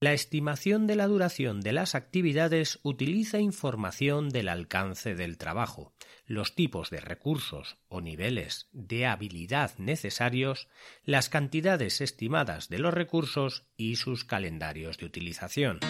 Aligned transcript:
La 0.00 0.12
estimación 0.12 0.86
de 0.86 0.94
la 0.94 1.08
duración 1.08 1.60
de 1.60 1.72
las 1.72 1.96
actividades 1.96 2.78
utiliza 2.84 3.40
información 3.40 4.28
del 4.28 4.48
alcance 4.48 5.16
del 5.16 5.38
trabajo, 5.38 5.92
los 6.24 6.54
tipos 6.54 6.90
de 6.90 7.00
recursos 7.00 7.78
o 7.88 8.00
niveles 8.00 8.68
de 8.70 9.06
habilidad 9.06 9.76
necesarios, 9.78 10.68
las 11.02 11.28
cantidades 11.28 12.00
estimadas 12.00 12.68
de 12.68 12.78
los 12.78 12.94
recursos 12.94 13.66
y 13.76 13.96
sus 13.96 14.24
calendarios 14.24 14.98
de 14.98 15.06
utilización. 15.06 15.80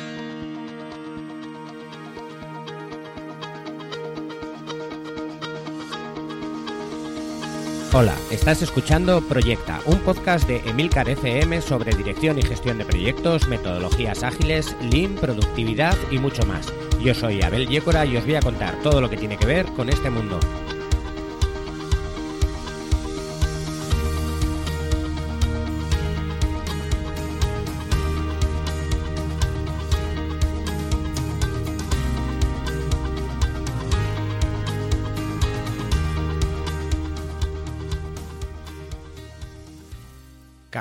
Hola, 7.94 8.14
estás 8.30 8.60
escuchando 8.60 9.22
Proyecta, 9.22 9.80
un 9.86 9.98
podcast 10.00 10.46
de 10.46 10.58
Emilcar 10.68 11.08
FM 11.08 11.62
sobre 11.62 11.96
dirección 11.96 12.38
y 12.38 12.42
gestión 12.42 12.76
de 12.76 12.84
proyectos, 12.84 13.48
metodologías 13.48 14.22
ágiles, 14.22 14.76
Lean, 14.82 15.14
productividad 15.14 15.96
y 16.10 16.18
mucho 16.18 16.44
más. 16.44 16.70
Yo 17.02 17.14
soy 17.14 17.40
Abel 17.40 17.66
Yécora 17.66 18.04
y 18.04 18.18
os 18.18 18.26
voy 18.26 18.34
a 18.34 18.42
contar 18.42 18.78
todo 18.82 19.00
lo 19.00 19.08
que 19.08 19.16
tiene 19.16 19.38
que 19.38 19.46
ver 19.46 19.64
con 19.72 19.88
este 19.88 20.10
mundo. 20.10 20.38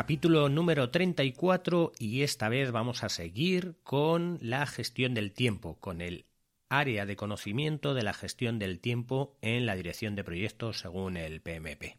Capítulo 0.07 0.47
número 0.47 0.89
34 0.89 1.91
y 1.99 2.21
esta 2.21 2.47
vez 2.47 2.71
vamos 2.71 3.03
a 3.03 3.09
seguir 3.09 3.75
con 3.83 4.39
la 4.41 4.65
gestión 4.65 5.13
del 5.13 5.33
tiempo, 5.33 5.75
con 5.81 5.99
el 5.99 6.23
área 6.69 7.05
de 7.05 7.17
conocimiento 7.17 7.93
de 7.93 8.03
la 8.03 8.13
gestión 8.13 8.57
del 8.57 8.79
tiempo 8.79 9.35
en 9.41 9.65
la 9.65 9.75
dirección 9.75 10.15
de 10.15 10.23
proyectos 10.23 10.79
según 10.79 11.17
el 11.17 11.41
PMP. 11.41 11.97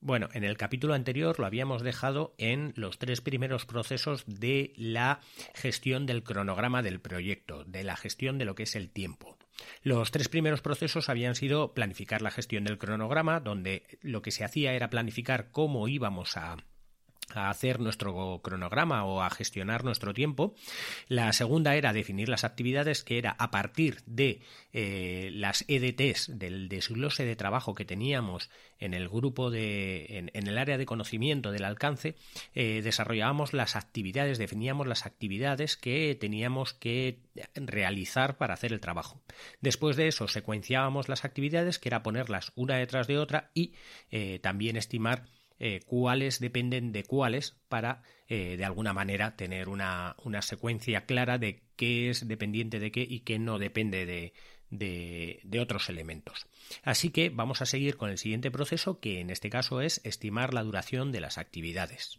Bueno, 0.00 0.30
en 0.32 0.44
el 0.44 0.56
capítulo 0.56 0.94
anterior 0.94 1.38
lo 1.38 1.44
habíamos 1.44 1.82
dejado 1.82 2.34
en 2.38 2.72
los 2.76 2.98
tres 2.98 3.20
primeros 3.20 3.66
procesos 3.66 4.24
de 4.26 4.72
la 4.74 5.20
gestión 5.52 6.06
del 6.06 6.22
cronograma 6.22 6.80
del 6.80 6.98
proyecto, 6.98 7.64
de 7.64 7.84
la 7.84 7.94
gestión 7.94 8.38
de 8.38 8.46
lo 8.46 8.54
que 8.54 8.62
es 8.62 8.74
el 8.74 8.88
tiempo. 8.88 9.36
Los 9.82 10.10
tres 10.10 10.28
primeros 10.28 10.60
procesos 10.60 11.08
habían 11.08 11.34
sido 11.34 11.74
planificar 11.74 12.22
la 12.22 12.30
gestión 12.30 12.64
del 12.64 12.78
cronograma, 12.78 13.40
donde 13.40 13.84
lo 14.00 14.22
que 14.22 14.30
se 14.30 14.44
hacía 14.44 14.72
era 14.74 14.90
planificar 14.90 15.50
cómo 15.50 15.88
íbamos 15.88 16.36
a 16.36 16.56
a 17.34 17.50
hacer 17.50 17.80
nuestro 17.80 18.40
cronograma 18.42 19.04
o 19.04 19.22
a 19.22 19.30
gestionar 19.30 19.84
nuestro 19.84 20.14
tiempo. 20.14 20.54
La 21.08 21.32
segunda 21.32 21.74
era 21.76 21.92
definir 21.92 22.28
las 22.28 22.44
actividades, 22.44 23.02
que 23.02 23.18
era 23.18 23.34
a 23.38 23.50
partir 23.50 24.02
de 24.06 24.42
eh, 24.72 25.30
las 25.32 25.64
EDTs, 25.68 26.38
del 26.38 26.68
desglose 26.68 27.24
de 27.24 27.36
trabajo 27.36 27.74
que 27.74 27.84
teníamos 27.84 28.50
en 28.78 28.94
el 28.94 29.08
grupo 29.08 29.50
de, 29.50 30.28
en, 30.32 30.46
el 30.46 30.58
área 30.58 30.78
de 30.78 30.86
conocimiento 30.86 31.52
del 31.52 31.64
alcance, 31.64 32.16
eh, 32.54 32.82
desarrollábamos 32.82 33.52
las 33.52 33.76
actividades, 33.76 34.38
definíamos 34.38 34.86
las 34.86 35.06
actividades 35.06 35.76
que 35.76 36.16
teníamos 36.20 36.74
que 36.74 37.20
realizar 37.54 38.36
para 38.36 38.54
hacer 38.54 38.72
el 38.72 38.80
trabajo. 38.80 39.22
Después 39.60 39.96
de 39.96 40.08
eso, 40.08 40.28
secuenciábamos 40.28 41.08
las 41.08 41.24
actividades, 41.24 41.78
que 41.78 41.88
era 41.88 42.02
ponerlas 42.02 42.52
una 42.56 42.76
detrás 42.76 43.06
de 43.06 43.18
otra 43.18 43.50
y 43.54 43.74
eh, 44.10 44.38
también 44.40 44.76
estimar 44.76 45.24
eh, 45.64 45.78
cuáles 45.86 46.40
dependen 46.40 46.90
de 46.90 47.04
cuáles 47.04 47.52
para 47.68 48.02
eh, 48.26 48.56
de 48.56 48.64
alguna 48.64 48.92
manera 48.92 49.36
tener 49.36 49.68
una, 49.68 50.16
secuencia 50.40 51.06
clara 51.06 51.38
de 51.38 51.62
qué 51.76 52.10
es 52.10 52.26
dependiente 52.26 52.80
de 52.80 52.90
qué 52.90 53.06
y 53.08 53.20
qué 53.20 53.38
no 53.38 53.60
depende 53.60 54.04
de, 54.04 54.32
de, 54.70 55.60
otros 55.60 55.88
elementos. 55.88 56.48
Así 56.82 57.10
que 57.10 57.30
vamos 57.30 57.62
a 57.62 57.66
seguir 57.66 57.96
con 57.96 58.10
el 58.10 58.18
siguiente 58.18 58.50
proceso 58.50 58.98
que 58.98 59.20
en 59.20 59.30
este 59.30 59.50
caso 59.50 59.80
es 59.80 60.00
estimar 60.02 60.52
la 60.52 60.64
duración 60.64 61.12
de 61.12 61.20
las 61.20 61.38
actividades. 61.38 62.18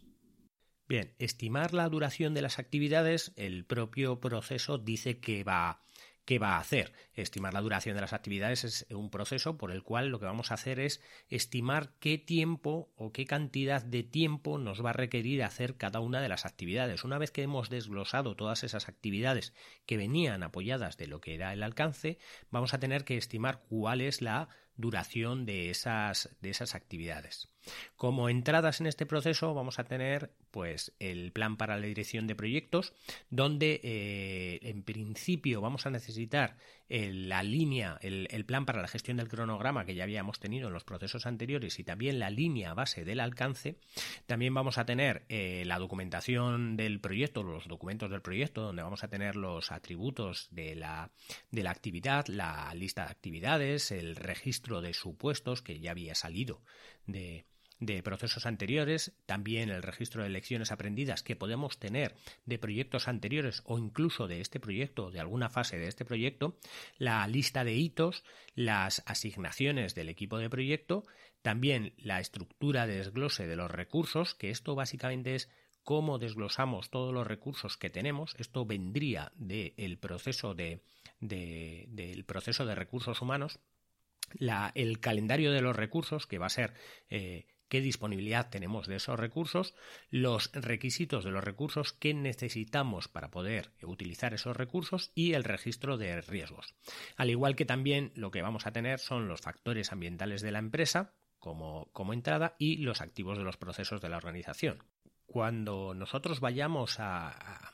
Bien, 0.88 1.12
estimar 1.18 1.74
la 1.74 1.86
duración 1.90 2.32
de 2.32 2.40
las 2.40 2.58
actividades, 2.58 3.34
el 3.36 3.66
propio 3.66 4.20
proceso 4.20 4.78
dice 4.78 5.18
que 5.18 5.44
va 5.44 5.82
qué 6.24 6.38
va 6.38 6.56
a 6.56 6.60
hacer. 6.60 6.92
Estimar 7.14 7.54
la 7.54 7.60
duración 7.60 7.94
de 7.94 8.00
las 8.00 8.12
actividades 8.12 8.64
es 8.64 8.86
un 8.90 9.10
proceso 9.10 9.56
por 9.56 9.70
el 9.70 9.82
cual 9.82 10.08
lo 10.08 10.18
que 10.18 10.26
vamos 10.26 10.50
a 10.50 10.54
hacer 10.54 10.80
es 10.80 11.00
estimar 11.28 11.92
qué 12.00 12.18
tiempo 12.18 12.92
o 12.96 13.12
qué 13.12 13.26
cantidad 13.26 13.82
de 13.82 14.02
tiempo 14.02 14.58
nos 14.58 14.84
va 14.84 14.90
a 14.90 14.94
requerir 14.94 15.42
hacer 15.42 15.76
cada 15.76 16.00
una 16.00 16.20
de 16.20 16.28
las 16.28 16.46
actividades. 16.46 17.04
Una 17.04 17.18
vez 17.18 17.30
que 17.30 17.42
hemos 17.42 17.70
desglosado 17.70 18.36
todas 18.36 18.64
esas 18.64 18.88
actividades 18.88 19.52
que 19.86 19.96
venían 19.96 20.42
apoyadas 20.42 20.96
de 20.96 21.06
lo 21.06 21.20
que 21.20 21.34
era 21.34 21.52
el 21.52 21.62
alcance, 21.62 22.18
vamos 22.50 22.74
a 22.74 22.80
tener 22.80 23.04
que 23.04 23.16
estimar 23.16 23.62
cuál 23.68 24.00
es 24.00 24.22
la 24.22 24.48
duración 24.76 25.46
de 25.46 25.70
esas, 25.70 26.36
de 26.40 26.50
esas 26.50 26.74
actividades. 26.74 27.53
Como 27.96 28.28
entradas 28.28 28.80
en 28.80 28.86
este 28.86 29.06
proceso 29.06 29.54
vamos 29.54 29.78
a 29.78 29.84
tener 29.84 30.30
pues 30.50 30.92
el 30.98 31.32
plan 31.32 31.56
para 31.56 31.76
la 31.76 31.86
dirección 31.86 32.26
de 32.26 32.34
proyectos 32.34 32.92
donde 33.30 33.80
eh, 33.82 34.60
en 34.62 34.82
principio 34.82 35.60
vamos 35.60 35.86
a 35.86 35.90
necesitar 35.90 36.56
la 36.88 37.42
línea, 37.42 37.98
el, 38.02 38.44
plan 38.44 38.66
para 38.66 38.82
la 38.82 38.88
gestión 38.88 39.16
del 39.16 39.28
cronograma 39.28 39.84
que 39.84 39.94
ya 39.94 40.04
habíamos 40.04 40.38
tenido 40.38 40.68
en 40.68 40.74
los 40.74 40.84
procesos 40.84 41.26
anteriores 41.26 41.78
y 41.78 41.84
también 41.84 42.18
la 42.18 42.30
línea 42.30 42.74
base 42.74 43.04
del 43.04 43.20
alcance. 43.20 43.78
También 44.26 44.54
vamos 44.54 44.78
a 44.78 44.84
tener 44.84 45.24
eh, 45.28 45.64
la 45.66 45.78
documentación 45.78 46.76
del 46.76 47.00
proyecto, 47.00 47.42
los 47.42 47.66
documentos 47.68 48.10
del 48.10 48.22
proyecto 48.22 48.62
donde 48.62 48.82
vamos 48.82 49.02
a 49.02 49.08
tener 49.08 49.34
los 49.34 49.72
atributos 49.72 50.48
de 50.50 50.74
la, 50.74 51.10
de 51.50 51.62
la 51.62 51.70
actividad, 51.70 52.26
la 52.26 52.72
lista 52.74 53.04
de 53.04 53.10
actividades, 53.10 53.90
el 53.90 54.14
registro 54.14 54.80
de 54.80 54.94
supuestos 54.94 55.62
que 55.62 55.80
ya 55.80 55.92
había 55.92 56.14
salido 56.14 56.62
de, 57.06 57.46
de 57.86 58.02
procesos 58.02 58.46
anteriores, 58.46 59.12
también 59.26 59.70
el 59.70 59.82
registro 59.82 60.22
de 60.22 60.28
lecciones 60.28 60.72
aprendidas 60.72 61.22
que 61.22 61.36
podemos 61.36 61.78
tener 61.78 62.14
de 62.44 62.58
proyectos 62.58 63.08
anteriores 63.08 63.62
o 63.64 63.78
incluso 63.78 64.26
de 64.26 64.40
este 64.40 64.60
proyecto, 64.60 65.10
de 65.10 65.20
alguna 65.20 65.48
fase 65.50 65.78
de 65.78 65.88
este 65.88 66.04
proyecto, 66.04 66.58
la 66.98 67.26
lista 67.26 67.64
de 67.64 67.74
hitos, 67.74 68.24
las 68.54 69.02
asignaciones 69.06 69.94
del 69.94 70.08
equipo 70.08 70.38
de 70.38 70.50
proyecto, 70.50 71.04
también 71.42 71.92
la 71.98 72.20
estructura 72.20 72.86
de 72.86 72.96
desglose 72.96 73.46
de 73.46 73.56
los 73.56 73.70
recursos, 73.70 74.34
que 74.34 74.50
esto 74.50 74.74
básicamente 74.74 75.34
es 75.34 75.50
cómo 75.82 76.18
desglosamos 76.18 76.90
todos 76.90 77.12
los 77.12 77.26
recursos 77.26 77.76
que 77.76 77.90
tenemos. 77.90 78.34
Esto 78.38 78.64
vendría 78.64 79.30
del 79.36 79.98
proceso 79.98 80.54
de, 80.54 80.82
del 81.20 82.24
proceso 82.24 82.64
de 82.64 82.74
recursos 82.74 83.20
humanos. 83.20 83.60
La, 84.32 84.72
el 84.74 85.00
calendario 85.00 85.52
de 85.52 85.60
los 85.60 85.76
recursos, 85.76 86.26
que 86.26 86.38
va 86.38 86.46
a 86.46 86.50
ser 86.50 86.72
eh, 87.10 87.46
qué 87.68 87.80
disponibilidad 87.80 88.50
tenemos 88.50 88.86
de 88.86 88.96
esos 88.96 89.18
recursos, 89.18 89.74
los 90.10 90.50
requisitos 90.52 91.24
de 91.24 91.30
los 91.30 91.44
recursos 91.44 91.92
que 91.92 92.14
necesitamos 92.14 93.08
para 93.08 93.30
poder 93.30 93.72
utilizar 93.82 94.34
esos 94.34 94.56
recursos 94.56 95.12
y 95.14 95.32
el 95.32 95.44
registro 95.44 95.96
de 95.96 96.20
riesgos. 96.20 96.74
Al 97.16 97.30
igual 97.30 97.56
que 97.56 97.64
también 97.64 98.12
lo 98.14 98.30
que 98.30 98.42
vamos 98.42 98.66
a 98.66 98.72
tener 98.72 98.98
son 98.98 99.28
los 99.28 99.40
factores 99.40 99.92
ambientales 99.92 100.42
de 100.42 100.52
la 100.52 100.58
empresa 100.58 101.14
como, 101.38 101.88
como 101.92 102.12
entrada 102.12 102.54
y 102.58 102.78
los 102.78 103.00
activos 103.00 103.38
de 103.38 103.44
los 103.44 103.56
procesos 103.56 104.00
de 104.00 104.08
la 104.08 104.16
organización. 104.16 104.82
Cuando 105.26 105.94
nosotros 105.94 106.40
vayamos 106.40 107.00
a 107.00 107.73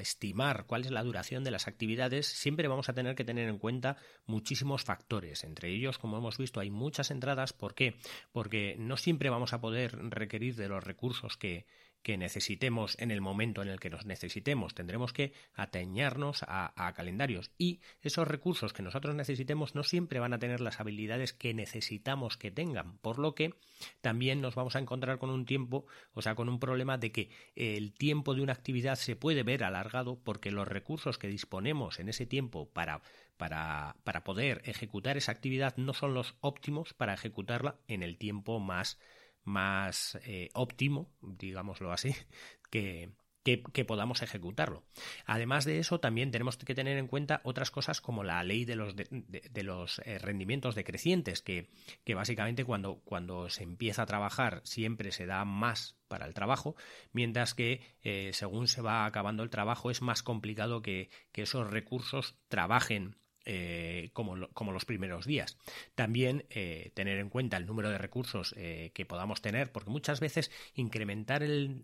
estimar 0.00 0.66
cuál 0.66 0.84
es 0.84 0.90
la 0.90 1.02
duración 1.02 1.44
de 1.44 1.50
las 1.50 1.68
actividades, 1.68 2.26
siempre 2.26 2.68
vamos 2.68 2.88
a 2.88 2.92
tener 2.92 3.14
que 3.14 3.24
tener 3.24 3.48
en 3.48 3.58
cuenta 3.58 3.96
muchísimos 4.26 4.84
factores. 4.84 5.44
Entre 5.44 5.70
ellos, 5.70 5.98
como 5.98 6.18
hemos 6.18 6.38
visto, 6.38 6.60
hay 6.60 6.70
muchas 6.70 7.10
entradas. 7.10 7.52
¿Por 7.52 7.74
qué? 7.74 7.96
Porque 8.32 8.76
no 8.78 8.96
siempre 8.96 9.30
vamos 9.30 9.52
a 9.52 9.60
poder 9.60 9.96
requerir 10.10 10.56
de 10.56 10.68
los 10.68 10.82
recursos 10.82 11.36
que, 11.36 11.66
que 12.02 12.16
necesitemos 12.16 12.96
en 12.98 13.10
el 13.10 13.20
momento 13.20 13.62
en 13.62 13.68
el 13.68 13.80
que 13.80 13.90
nos 13.90 14.06
necesitemos. 14.06 14.74
Tendremos 14.74 15.12
que 15.12 15.32
atañarnos 15.54 16.44
a, 16.46 16.92
calendarios 16.96 17.50
y 17.58 17.80
esos 18.02 18.26
recursos 18.26 18.72
que 18.72 18.82
nosotros 18.82 19.14
necesitemos 19.14 19.74
no 19.74 19.82
siempre 19.84 20.18
van 20.18 20.32
a 20.32 20.38
tener 20.38 20.60
las 20.60 20.80
habilidades 20.80 21.32
que 21.32 21.54
necesitamos 21.54 22.36
que 22.36 22.50
tengan, 22.50 22.98
por 22.98 23.18
lo 23.18 23.34
que 23.34 23.54
también 24.00 24.40
nos 24.40 24.54
vamos 24.54 24.76
a 24.76 24.80
encontrar 24.80 25.18
con 25.18 25.30
un 25.30 25.44
tiempo, 25.46 25.86
o 26.12 26.22
sea, 26.22 26.34
con 26.34 26.48
un 26.48 26.58
problema 26.58 26.98
de 26.98 27.12
que 27.12 27.30
el 27.54 27.92
tiempo 27.92 28.34
de 28.34 28.42
una 28.42 28.52
actividad 28.52 28.96
se 28.96 29.16
puede 29.16 29.42
ver 29.42 29.64
alargado 29.64 30.18
porque 30.22 30.50
los 30.50 30.66
recursos 30.66 31.18
que 31.18 31.28
disponemos 31.28 32.00
en 32.00 32.08
ese 32.08 32.26
tiempo 32.26 32.68
para 32.70 33.02
para, 33.40 33.96
para 34.04 34.22
poder 34.22 34.60
ejecutar 34.66 35.16
esa 35.16 35.32
actividad 35.32 35.74
no 35.78 35.94
son 35.94 36.12
los 36.12 36.34
óptimos 36.42 36.92
para 36.92 37.14
ejecutarla 37.14 37.76
en 37.88 38.02
el 38.02 38.18
tiempo 38.18 38.60
más, 38.60 38.98
más 39.44 40.18
eh, 40.24 40.50
óptimo, 40.54 41.10
digámoslo 41.20 41.92
así, 41.92 42.14
que, 42.70 43.10
que, 43.42 43.84
podamos 43.84 44.22
ejecutarlo. 44.22 44.84
Además 45.24 45.64
de 45.64 45.78
eso, 45.78 46.00
también 46.00 46.30
tenemos 46.30 46.56
que 46.56 46.74
tener 46.74 46.98
en 46.98 47.06
cuenta 47.06 47.40
otras 47.44 47.70
cosas 47.70 48.00
como 48.00 48.22
la 48.22 48.42
ley 48.42 48.64
de 48.64 48.76
los, 48.76 48.94
de, 48.96 49.62
los 49.62 50.00
eh, 50.04 50.18
rendimientos 50.18 50.74
decrecientes, 50.74 51.42
que, 51.42 51.70
que 52.04 52.14
básicamente 52.14 52.64
cuando, 52.64 53.00
cuando 53.04 53.48
se 53.48 53.62
empieza 53.62 54.02
a 54.02 54.06
trabajar 54.06 54.60
siempre 54.64 55.12
se 55.12 55.26
da 55.26 55.44
más 55.44 55.96
para 56.08 56.26
el 56.26 56.34
trabajo, 56.34 56.76
mientras 57.12 57.54
que 57.54 57.80
eh, 58.02 58.30
según 58.34 58.68
se 58.68 58.82
va 58.82 59.06
acabando 59.06 59.42
el 59.42 59.50
trabajo 59.50 59.90
es 59.90 60.02
más 60.02 60.22
complicado 60.22 60.82
que, 60.82 61.08
que 61.32 61.42
esos 61.42 61.70
recursos 61.70 62.36
trabajen 62.48 63.16
eh, 63.46 64.10
como, 64.12 64.36
los 64.36 64.84
primeros 64.84 65.24
días. 65.24 65.56
También 65.94 66.44
eh, 66.50 66.92
tener 66.94 67.18
en 67.18 67.30
cuenta 67.30 67.56
el 67.56 67.64
número 67.64 67.88
de 67.88 67.96
recursos 67.96 68.54
eh, 68.56 68.90
que 68.94 69.06
podamos 69.06 69.40
tener, 69.40 69.72
porque 69.72 69.90
muchas 69.90 70.20
veces 70.20 70.50
incrementar 70.74 71.42
el, 71.42 71.82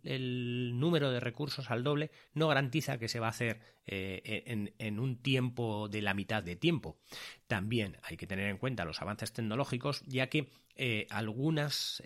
número 0.78 1.10
de 1.10 1.20
recursos 1.20 1.70
al 1.70 1.82
doble 1.82 2.10
no 2.34 2.48
garantiza 2.48 2.98
que 2.98 3.08
se 3.08 3.20
va 3.20 3.28
a 3.28 3.30
hacer 3.30 3.60
en, 3.86 4.74
en, 4.78 4.98
un 4.98 5.16
tiempo 5.16 5.88
de 5.88 6.02
la 6.02 6.12
mitad 6.12 6.42
de 6.42 6.56
tiempo. 6.56 6.98
También 7.46 7.96
hay 8.02 8.16
que 8.16 8.26
tener 8.26 8.50
en 8.50 8.58
cuenta 8.58 8.84
los 8.84 9.00
avances 9.00 9.32
tecnológicos, 9.32 10.02
ya 10.06 10.28
que 10.28 10.48
algunos 11.08 12.02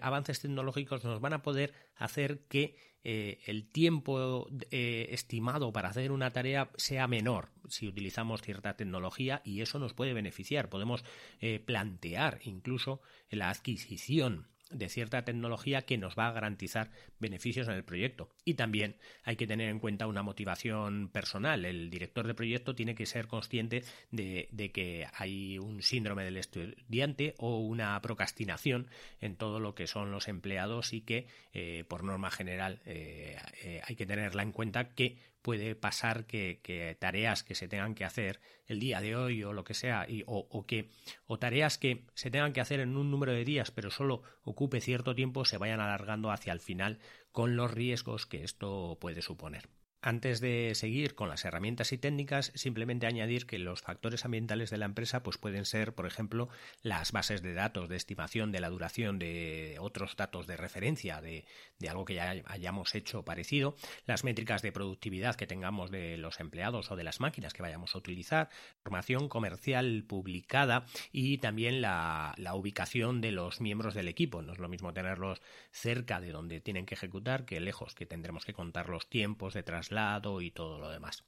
avances 0.00 0.40
tecnológicos 0.40 1.04
nos 1.04 1.20
van 1.20 1.32
a 1.34 1.42
poder 1.42 1.74
hacer 1.96 2.44
que 2.48 2.76
eh, 3.04 3.40
el 3.44 3.66
tiempo 3.70 4.48
eh, 4.70 5.08
estimado 5.10 5.72
para 5.72 5.90
hacer 5.90 6.10
una 6.10 6.30
tarea 6.30 6.70
sea 6.76 7.06
menor 7.06 7.50
si 7.68 7.86
utilizamos 7.86 8.40
cierta 8.40 8.76
tecnología 8.76 9.42
y 9.44 9.60
eso 9.60 9.78
nos 9.78 9.92
puede 9.92 10.14
beneficiar. 10.14 10.70
Podemos 10.70 11.04
eh, 11.40 11.60
plantear 11.60 12.40
incluso 12.44 13.02
la 13.28 13.50
adquisición 13.50 14.48
de 14.74 14.88
cierta 14.88 15.24
tecnología 15.24 15.82
que 15.82 15.98
nos 15.98 16.16
va 16.16 16.28
a 16.28 16.32
garantizar 16.32 16.90
beneficios 17.18 17.68
en 17.68 17.74
el 17.74 17.84
proyecto. 17.84 18.30
Y 18.44 18.54
también 18.54 18.96
hay 19.22 19.36
que 19.36 19.46
tener 19.46 19.68
en 19.68 19.78
cuenta 19.78 20.06
una 20.06 20.22
motivación 20.22 21.08
personal. 21.08 21.64
El 21.64 21.90
director 21.90 22.26
de 22.26 22.34
proyecto 22.34 22.74
tiene 22.74 22.94
que 22.94 23.06
ser 23.06 23.26
consciente 23.26 23.84
de, 24.10 24.48
que 24.72 25.06
hay 25.14 25.58
un 25.58 25.82
síndrome 25.82 26.24
del 26.24 26.36
estudiante 26.36 27.34
o 27.38 27.58
una 27.58 28.00
procrastinación 28.00 28.88
en 29.20 29.36
todo 29.36 29.60
lo 29.60 29.74
que 29.74 29.86
son 29.86 30.10
los 30.10 30.28
empleados 30.28 30.92
y 30.92 31.02
que, 31.02 31.26
eh, 31.52 31.84
por 31.88 32.04
norma 32.04 32.30
general, 32.30 32.80
eh, 32.86 33.36
eh, 33.62 33.80
hay 33.86 33.96
que 33.96 34.06
tenerla 34.06 34.42
en 34.42 34.52
cuenta 34.52 34.94
que 34.94 35.33
puede 35.44 35.74
pasar 35.74 36.24
que, 36.24 36.96
tareas 36.98 37.42
que 37.44 37.54
se 37.54 37.68
tengan 37.68 37.94
que 37.94 38.06
hacer 38.06 38.40
el 38.64 38.80
día 38.80 39.02
de 39.02 39.14
hoy 39.14 39.44
o 39.44 39.52
lo 39.52 39.62
que 39.62 39.74
sea, 39.74 40.06
y, 40.08 40.24
o, 40.26 40.66
que, 40.66 40.88
o 41.26 41.38
tareas 41.38 41.76
que 41.76 42.06
se 42.14 42.30
tengan 42.30 42.54
que 42.54 42.62
hacer 42.62 42.80
en 42.80 42.96
un 42.96 43.10
número 43.10 43.32
de 43.32 43.44
días, 43.44 43.70
pero 43.70 43.90
solo 43.90 44.22
ocupe 44.42 44.80
cierto 44.80 45.14
tiempo, 45.14 45.44
se 45.44 45.58
vayan 45.58 45.80
alargando 45.80 46.30
hacia 46.30 46.54
el 46.54 46.60
final 46.60 46.98
con 47.30 47.56
los 47.56 47.70
riesgos 47.70 48.24
que 48.24 48.42
esto 48.42 48.96
puede 48.98 49.20
suponer. 49.20 49.68
Antes 50.06 50.42
de 50.42 50.74
seguir 50.74 51.14
con 51.14 51.30
las 51.30 51.46
herramientas 51.46 51.90
y 51.94 51.96
técnicas, 51.96 52.52
simplemente 52.54 53.06
añadir 53.06 53.46
que 53.46 53.58
los 53.58 53.80
factores 53.80 54.26
ambientales 54.26 54.68
de 54.68 54.76
la 54.76 54.84
empresa 54.84 55.22
pues 55.22 55.38
pueden 55.38 55.64
ser, 55.64 55.94
por 55.94 56.04
ejemplo, 56.04 56.50
las 56.82 57.10
bases 57.10 57.40
de 57.40 57.54
datos 57.54 57.88
de 57.88 57.96
estimación 57.96 58.52
de 58.52 58.60
la 58.60 58.68
duración 58.68 59.18
de 59.18 59.78
otros 59.80 60.14
datos 60.14 60.46
de 60.46 60.58
referencia 60.58 61.22
de, 61.22 61.46
algo 61.88 62.04
que 62.04 62.16
ya 62.16 62.34
hayamos 62.44 62.94
hecho 62.94 63.24
parecido, 63.24 63.76
las 64.04 64.24
métricas 64.24 64.60
de 64.60 64.72
productividad 64.72 65.36
que 65.36 65.46
tengamos 65.46 65.90
de 65.90 66.18
los 66.18 66.38
empleados 66.38 66.90
o 66.90 66.96
de 66.96 67.04
las 67.04 67.20
máquinas 67.20 67.54
que 67.54 67.62
vayamos 67.62 67.94
a 67.94 67.98
utilizar, 67.98 68.50
información 68.80 69.30
comercial 69.30 70.04
publicada 70.06 70.84
y 71.12 71.38
también 71.38 71.80
la, 71.80 72.34
la 72.36 72.54
ubicación 72.54 73.22
de 73.22 73.32
los 73.32 73.62
miembros 73.62 73.94
del 73.94 74.08
equipo. 74.08 74.42
No 74.42 74.52
es 74.52 74.58
lo 74.58 74.68
mismo 74.68 74.92
tenerlos 74.92 75.40
cerca 75.72 76.20
de 76.20 76.30
donde 76.30 76.60
tienen 76.60 76.84
que 76.84 76.94
ejecutar 76.94 77.46
que 77.46 77.58
lejos, 77.58 77.94
que 77.94 78.04
tendremos 78.04 78.44
que 78.44 78.52
contar 78.52 78.90
los 78.90 79.08
tiempos 79.08 79.54
de 79.54 79.62
traslado 79.62 79.93
y 80.40 80.50
todo 80.50 80.78
lo 80.78 80.90
demás. 80.90 81.24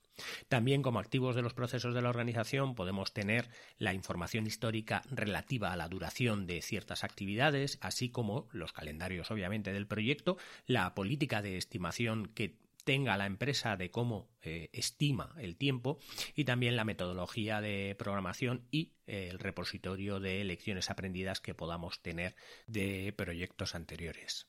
También 0.49 0.83
como 0.83 0.99
activos 0.99 1.37
de 1.37 1.43
los 1.43 1.55
procesos 1.55 1.95
de 1.95 2.01
la 2.01 2.09
organización 2.09 2.75
podemos 2.75 3.13
tener 3.13 3.49
la 3.79 3.93
información 3.93 4.47
histórica 4.47 5.03
relativa 5.11 5.73
a 5.73 5.77
la 5.77 5.89
duración 5.89 6.47
de 6.47 6.63
ciertas 6.63 7.05
actividades, 7.05 7.79
así 7.81 8.09
como 8.09 8.49
los 8.53 8.73
calendarios 8.73 9.31
obviamente 9.31 9.73
del 9.73 9.87
proyecto, 9.87 10.39
la 10.67 10.95
política 10.95 11.43
de 11.43 11.59
estimación 11.59 12.27
que 12.35 12.57
tenga 12.85 13.17
la 13.17 13.27
empresa 13.27 13.77
de 13.77 13.91
cómo 13.91 14.29
eh, 14.43 14.71
estima 14.73 15.35
el 15.39 15.57
tiempo 15.57 15.99
y 16.35 16.45
también 16.45 16.77
la 16.77 16.85
metodología 16.85 17.61
de 17.61 17.97
programación 17.99 18.63
y 18.71 18.93
eh, 19.07 19.29
el 19.31 19.41
repositorio 19.41 20.21
de 20.21 20.45
lecciones 20.45 20.89
aprendidas 20.89 21.41
que 21.41 21.53
podamos 21.53 22.01
tener 22.01 22.37
de 22.69 23.13
proyectos 23.17 23.75
anteriores 23.75 24.47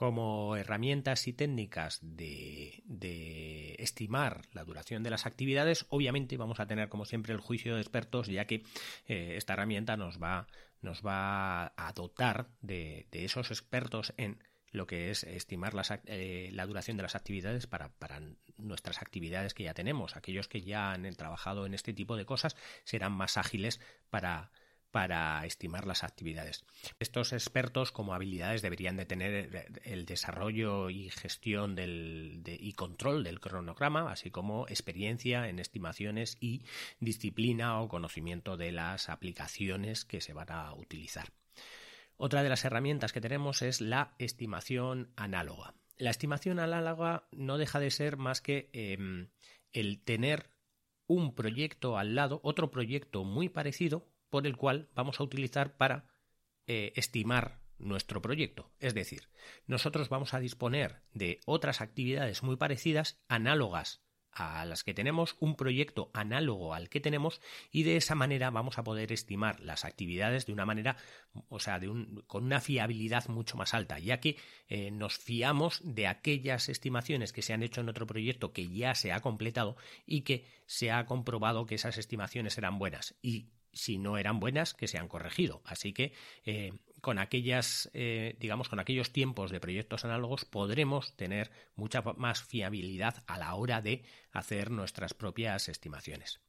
como 0.00 0.56
herramientas 0.56 1.28
y 1.28 1.34
técnicas 1.34 1.98
de, 2.00 3.76
estimar 3.78 4.46
la 4.54 4.64
duración 4.64 5.02
de 5.02 5.10
las 5.10 5.26
actividades, 5.26 5.84
obviamente 5.90 6.38
vamos 6.38 6.58
a 6.58 6.66
tener 6.66 6.88
como 6.88 7.04
siempre 7.04 7.34
el 7.34 7.40
juicio 7.40 7.74
de 7.74 7.82
expertos, 7.82 8.28
ya 8.28 8.46
que 8.46 8.62
eh, 9.08 9.34
esta 9.36 9.52
herramienta 9.52 9.98
nos 9.98 10.18
va, 10.18 10.46
a 10.82 11.92
dotar 11.94 12.48
de, 12.62 13.08
esos 13.12 13.50
expertos 13.50 14.14
en 14.16 14.42
lo 14.72 14.86
que 14.86 15.10
es 15.10 15.22
estimar 15.24 15.74
eh, 16.06 16.48
la 16.54 16.64
duración 16.64 16.96
de 16.96 17.02
las 17.02 17.14
actividades 17.14 17.66
para, 17.66 17.92
nuestras 18.56 19.02
actividades 19.02 19.52
que 19.52 19.64
ya 19.64 19.74
tenemos. 19.74 20.16
Aquellos 20.16 20.48
que 20.48 20.62
ya 20.62 20.92
han 20.92 21.12
trabajado 21.12 21.66
en 21.66 21.74
este 21.74 21.92
tipo 21.92 22.16
de 22.16 22.24
cosas 22.24 22.56
serán 22.84 23.12
más 23.12 23.36
ágiles 23.36 23.80
para, 24.08 24.50
para 24.90 25.44
estimar 25.46 25.86
las 25.86 26.04
actividades. 26.04 26.64
Estos 26.98 27.32
expertos 27.32 27.92
como 27.92 28.14
habilidades 28.14 28.62
deberían 28.62 28.96
de 28.96 29.06
tener 29.06 29.80
el 29.84 30.06
desarrollo 30.06 30.90
y 30.90 31.10
gestión 31.10 31.74
del, 31.74 32.42
y 32.46 32.72
control 32.72 33.24
del 33.24 33.40
cronograma, 33.40 34.10
así 34.10 34.30
como 34.30 34.66
experiencia 34.68 35.48
en 35.48 35.58
estimaciones 35.58 36.36
y 36.40 36.64
disciplina 36.98 37.80
o 37.80 37.88
conocimiento 37.88 38.56
de 38.56 38.72
las 38.72 39.08
aplicaciones 39.08 40.04
que 40.04 40.20
se 40.20 40.32
van 40.32 40.50
a 40.50 40.74
utilizar. 40.74 41.32
Otra 42.16 42.42
de 42.42 42.50
las 42.50 42.64
herramientas 42.64 43.12
que 43.12 43.20
tenemos 43.20 43.62
es 43.62 43.80
la 43.80 44.14
estimación 44.18 45.10
análoga. 45.16 45.74
La 45.96 46.10
estimación 46.10 46.58
análoga 46.58 47.24
no 47.32 47.58
deja 47.58 47.80
de 47.80 47.90
ser 47.90 48.16
más 48.16 48.40
que 48.40 48.68
em, 48.72 49.28
el 49.72 50.02
tener 50.02 50.50
un 51.06 51.34
proyecto 51.34 51.98
al 51.98 52.14
lado, 52.14 52.40
otro 52.42 52.70
proyecto 52.70 53.24
muy 53.24 53.48
parecido, 53.48 54.06
por 54.30 54.46
el 54.46 54.56
cual 54.56 54.88
vamos 54.94 55.20
a 55.20 55.24
utilizar 55.24 55.76
para 55.76 56.06
eh, 56.66 56.92
estimar 56.96 57.60
nuestro 57.78 58.22
proyecto. 58.22 58.70
Es 58.78 58.94
decir, 58.94 59.28
nosotros 59.66 60.08
vamos 60.08 60.34
a 60.34 60.40
disponer 60.40 61.02
de 61.12 61.40
otras 61.46 61.80
actividades 61.80 62.42
muy 62.42 62.56
parecidas, 62.56 63.20
análogas 63.28 64.02
a 64.32 64.64
las 64.64 64.84
que 64.84 64.94
tenemos, 64.94 65.36
un 65.40 65.56
proyecto 65.56 66.10
análogo 66.14 66.72
al 66.74 66.88
que 66.88 67.00
tenemos 67.00 67.40
y 67.72 67.82
de 67.82 67.96
esa 67.96 68.14
manera 68.14 68.50
vamos 68.50 68.78
a 68.78 68.84
poder 68.84 69.12
estimar 69.12 69.58
las 69.60 69.84
actividades 69.84 70.46
de 70.46 70.52
una 70.52 70.64
manera, 70.64 70.96
o 71.48 71.58
sea, 71.58 71.80
de 71.80 71.88
un, 71.88 72.22
con 72.26 72.44
una 72.44 72.60
fiabilidad 72.60 73.28
mucho 73.28 73.56
más 73.56 73.74
alta, 73.74 73.98
ya 73.98 74.20
que 74.20 74.36
eh, 74.68 74.90
nos 74.92 75.18
fiamos 75.18 75.80
de 75.84 76.06
aquellas 76.06 76.68
estimaciones 76.68 77.32
que 77.32 77.42
se 77.42 77.52
han 77.52 77.62
hecho 77.62 77.80
en 77.80 77.88
otro 77.88 78.06
proyecto 78.06 78.52
que 78.52 78.68
ya 78.68 78.94
se 78.94 79.12
ha 79.12 79.20
completado 79.20 79.76
y 80.06 80.22
que 80.22 80.46
se 80.66 80.92
ha 80.92 81.06
comprobado 81.06 81.66
que 81.66 81.74
esas 81.74 81.98
estimaciones 81.98 82.56
eran 82.56 82.78
buenas 82.78 83.16
y 83.22 83.48
si 83.72 83.98
no 83.98 84.18
eran 84.18 84.40
buenas, 84.40 84.74
que 84.74 84.88
se 84.88 84.98
han 84.98 85.08
corregido. 85.08 85.62
Así 85.64 85.92
que 85.92 86.12
eh, 86.44 86.72
con 87.00 87.18
aquellas, 87.18 87.90
eh, 87.94 88.36
digamos, 88.38 88.68
con 88.68 88.80
aquellos 88.80 89.12
tiempos 89.12 89.50
de 89.50 89.60
proyectos 89.60 90.04
análogos 90.04 90.44
podremos 90.44 91.16
tener 91.16 91.50
mucha 91.74 92.02
más 92.02 92.42
fiabilidad 92.42 93.22
a 93.26 93.38
la 93.38 93.54
hora 93.54 93.80
de 93.80 94.04
hacer 94.32 94.70
nuestras 94.70 95.14
propias 95.14 95.68
estimaciones. 95.68 96.40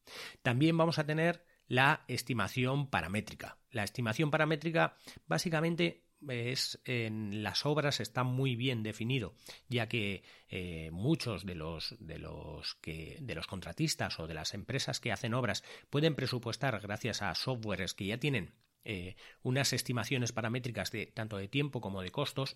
También 0.41 0.77
vamos 0.77 0.99
a 0.99 1.05
tener 1.05 1.45
la 1.67 2.03
estimación 2.07 2.89
paramétrica. 2.89 3.57
La 3.69 3.83
estimación 3.83 4.29
paramétrica 4.29 4.97
básicamente 5.27 6.03
es 6.27 6.79
en 6.85 7.43
las 7.43 7.65
obras 7.65 7.99
está 7.99 8.23
muy 8.23 8.55
bien 8.55 8.83
definido, 8.83 9.33
ya 9.69 9.87
que 9.87 10.23
eh, 10.49 10.89
muchos 10.91 11.45
de 11.45 11.55
los 11.55 11.95
de 11.99 12.19
los 12.19 12.75
que 12.75 13.17
de 13.21 13.35
los 13.35 13.47
contratistas 13.47 14.19
o 14.19 14.27
de 14.27 14.33
las 14.33 14.53
empresas 14.53 14.99
que 14.99 15.11
hacen 15.11 15.33
obras 15.33 15.63
pueden 15.89 16.15
presupuestar 16.15 16.79
gracias 16.79 17.21
a 17.21 17.33
softwares 17.35 17.93
que 17.93 18.05
ya 18.05 18.17
tienen 18.17 18.53
eh, 18.83 19.15
unas 19.43 19.73
estimaciones 19.73 20.31
paramétricas 20.31 20.91
de 20.91 21.07
tanto 21.07 21.37
de 21.37 21.47
tiempo 21.47 21.81
como 21.81 22.01
de 22.01 22.11
costos. 22.11 22.55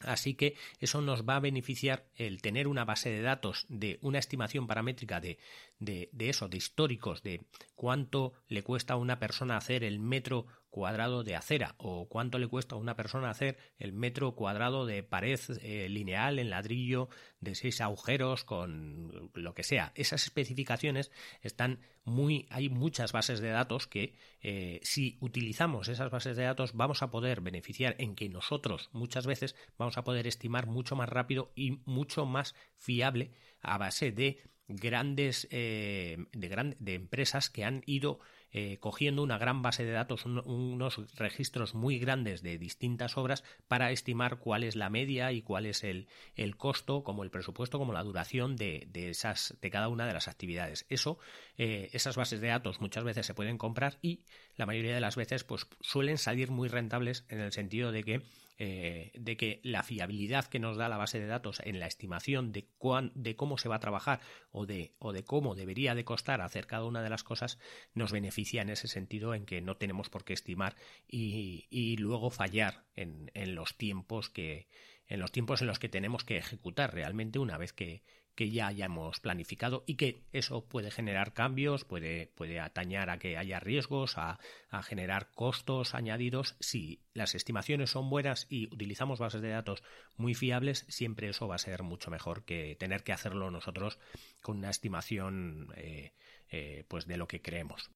Así 0.00 0.34
que 0.34 0.56
eso 0.78 1.00
nos 1.00 1.26
va 1.26 1.36
a 1.36 1.40
beneficiar 1.40 2.06
el 2.16 2.42
tener 2.42 2.68
una 2.68 2.84
base 2.84 3.08
de 3.08 3.22
datos 3.22 3.64
de 3.70 3.98
una 4.02 4.18
estimación 4.18 4.66
paramétrica 4.66 5.20
de, 5.20 5.38
de, 5.78 6.10
de, 6.12 6.28
eso, 6.28 6.48
de 6.48 6.58
históricos, 6.58 7.22
de 7.22 7.46
cuánto 7.74 8.34
le 8.48 8.62
cuesta 8.62 8.94
a 8.94 8.98
una 8.98 9.18
persona 9.18 9.56
hacer 9.56 9.84
el 9.84 9.98
metro 9.98 10.46
cuadrado 10.76 11.24
de 11.24 11.34
acera 11.34 11.74
o 11.78 12.06
cuánto 12.06 12.38
le 12.38 12.48
cuesta 12.48 12.74
a 12.74 12.78
una 12.78 12.96
persona 12.96 13.30
hacer 13.30 13.56
el 13.78 13.94
metro 13.94 14.34
cuadrado 14.34 14.84
de 14.84 15.02
pared 15.02 15.40
eh, 15.62 15.88
lineal 15.88 16.38
en 16.38 16.50
ladrillo 16.50 17.08
de 17.40 17.54
seis 17.54 17.80
agujeros 17.80 18.44
con 18.44 19.30
lo 19.32 19.54
que 19.54 19.62
sea. 19.62 19.92
Esas 19.94 20.24
especificaciones 20.24 21.10
están 21.40 21.80
muy, 22.04 22.46
hay 22.50 22.68
muchas 22.68 23.12
bases 23.12 23.40
de 23.40 23.48
datos 23.48 23.86
que 23.86 24.16
eh, 24.42 24.80
si 24.82 25.16
utilizamos 25.22 25.88
esas 25.88 26.10
bases 26.10 26.36
de 26.36 26.42
datos 26.42 26.74
vamos 26.74 27.02
a 27.02 27.10
poder 27.10 27.40
beneficiar 27.40 27.96
en 27.98 28.14
que 28.14 28.28
nosotros 28.28 28.90
muchas 28.92 29.26
veces 29.26 29.56
vamos 29.78 29.96
a 29.96 30.04
poder 30.04 30.26
estimar 30.26 30.66
mucho 30.66 30.94
más 30.94 31.08
rápido 31.08 31.52
y 31.56 31.80
mucho 31.86 32.26
más 32.26 32.54
fiable 32.76 33.30
a 33.62 33.78
base 33.78 34.12
de 34.12 34.42
grandes 34.68 35.48
eh, 35.50 36.18
de, 36.32 36.76
de 36.78 36.94
empresas 36.94 37.48
que 37.48 37.64
han 37.64 37.82
ido 37.86 38.20
eh, 38.58 38.78
cogiendo 38.80 39.22
una 39.22 39.36
gran 39.36 39.60
base 39.60 39.84
de 39.84 39.92
datos, 39.92 40.24
unos 40.24 41.14
registros 41.14 41.74
muy 41.74 41.98
grandes 41.98 42.40
de 42.40 42.56
distintas 42.56 43.18
obras 43.18 43.44
para 43.68 43.90
estimar 43.90 44.38
cuál 44.38 44.64
es 44.64 44.76
la 44.76 44.88
media 44.88 45.30
y 45.32 45.42
cuál 45.42 45.66
es 45.66 45.84
el, 45.84 46.08
el 46.36 46.56
costo, 46.56 47.04
como 47.04 47.22
el 47.22 47.30
presupuesto, 47.30 47.78
como 47.78 47.92
la 47.92 48.02
duración 48.02 48.56
de, 48.56 48.88
de, 48.90 49.10
esas, 49.10 49.58
de 49.60 49.70
cada 49.70 49.88
una 49.88 50.06
de 50.06 50.14
las 50.14 50.26
actividades. 50.26 50.86
Eso, 50.88 51.18
eh, 51.58 51.90
esas 51.92 52.16
bases 52.16 52.40
de 52.40 52.48
datos 52.48 52.80
muchas 52.80 53.04
veces 53.04 53.26
se 53.26 53.34
pueden 53.34 53.58
comprar 53.58 53.98
y 54.00 54.20
la 54.56 54.64
mayoría 54.64 54.94
de 54.94 55.02
las 55.02 55.16
veces 55.16 55.44
pues, 55.44 55.66
suelen 55.82 56.16
salir 56.16 56.50
muy 56.50 56.70
rentables 56.70 57.26
en 57.28 57.40
el 57.40 57.52
sentido 57.52 57.92
de 57.92 58.04
que 58.04 58.22
eh, 58.58 59.12
de 59.14 59.36
que 59.36 59.60
la 59.62 59.82
fiabilidad 59.82 60.46
que 60.46 60.58
nos 60.58 60.76
da 60.76 60.88
la 60.88 60.96
base 60.96 61.20
de 61.20 61.26
datos 61.26 61.60
en 61.64 61.78
la 61.78 61.86
estimación 61.86 62.52
de, 62.52 62.68
de 63.14 63.36
cómo 63.36 63.58
se 63.58 63.68
va 63.68 63.76
a 63.76 63.80
trabajar 63.80 64.20
o 64.50 64.64
de, 64.64 64.94
o 64.98 65.12
de 65.12 65.24
cómo 65.24 65.54
debería 65.54 65.94
de 65.94 66.04
costar 66.04 66.40
hacer 66.40 66.66
cada 66.66 66.84
una 66.84 67.02
de 67.02 67.10
las 67.10 67.22
cosas 67.22 67.58
nos 67.92 68.12
beneficia 68.12 68.62
en 68.62 68.70
ese 68.70 68.88
sentido 68.88 69.34
en 69.34 69.44
que 69.44 69.60
no 69.60 69.76
tenemos 69.76 70.08
por 70.08 70.24
qué 70.24 70.32
estimar 70.32 70.74
y, 71.06 71.66
y 71.70 71.98
luego 71.98 72.30
fallar 72.30 72.86
en, 72.94 73.30
en 73.34 73.54
los 73.54 73.76
tiempos 73.76 74.30
que 74.30 74.68
en 75.06 75.20
los 75.20 75.32
tiempos 75.32 75.60
en 75.60 75.68
los 75.68 75.78
que 75.78 75.88
tenemos 75.88 76.24
que 76.24 76.36
ejecutar 76.38 76.92
realmente 76.92 77.38
una 77.38 77.58
vez 77.58 77.72
que, 77.72 78.02
que 78.36 78.50
ya 78.50 78.68
hayamos 78.68 79.18
planificado 79.18 79.82
y 79.86 79.96
que 79.96 80.22
eso 80.32 80.64
puede 80.64 80.90
generar 80.90 81.32
cambios, 81.32 81.84
puede, 81.84 82.28
puede 82.36 82.60
atañar 82.60 83.10
a 83.10 83.18
que 83.18 83.36
haya 83.36 83.58
riesgos, 83.58 84.18
a, 84.18 84.38
generar 84.82 85.30
costos 85.32 85.94
añadidos. 85.94 86.54
Si 86.60 87.00
las 87.14 87.34
estimaciones 87.34 87.88
son 87.90 88.10
buenas 88.10 88.46
y 88.50 88.66
utilizamos 88.66 89.18
bases 89.18 89.40
de 89.40 89.48
datos 89.48 89.82
muy 90.16 90.34
fiables, 90.34 90.84
siempre 90.88 91.30
eso 91.30 91.48
va 91.48 91.54
a 91.54 91.58
ser 91.58 91.82
mucho 91.82 92.10
mejor 92.10 92.44
que 92.44 92.76
tener 92.76 93.02
que 93.02 93.14
hacerlo 93.14 93.50
nosotros 93.50 93.98
con 94.42 94.58
una 94.58 94.68
estimación 94.68 95.72
eh, 95.76 96.12
eh, 96.50 96.84
pues 96.88 97.06
de 97.06 97.16
lo 97.16 97.26
que 97.26 97.40
creemos. 97.40 97.90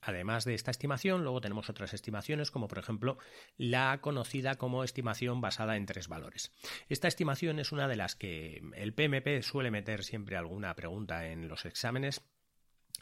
Además 0.00 0.44
de 0.44 0.54
esta 0.54 0.70
estimación, 0.70 1.22
luego 1.22 1.40
tenemos 1.40 1.68
otras 1.68 1.92
estimaciones, 1.92 2.50
como 2.50 2.68
por 2.68 2.78
ejemplo 2.78 3.18
la 3.56 4.00
conocida 4.00 4.56
como 4.56 4.84
estimación 4.84 5.40
basada 5.40 5.76
en 5.76 5.86
tres 5.86 6.08
valores. 6.08 6.52
Esta 6.88 7.08
estimación 7.08 7.58
es 7.58 7.72
una 7.72 7.88
de 7.88 7.96
las 7.96 8.14
que 8.14 8.62
el 8.76 8.94
PMP 8.94 9.42
suele 9.42 9.70
meter 9.70 10.04
siempre 10.04 10.36
alguna 10.36 10.74
pregunta 10.74 11.28
en 11.28 11.48
los 11.48 11.64
exámenes 11.64 12.22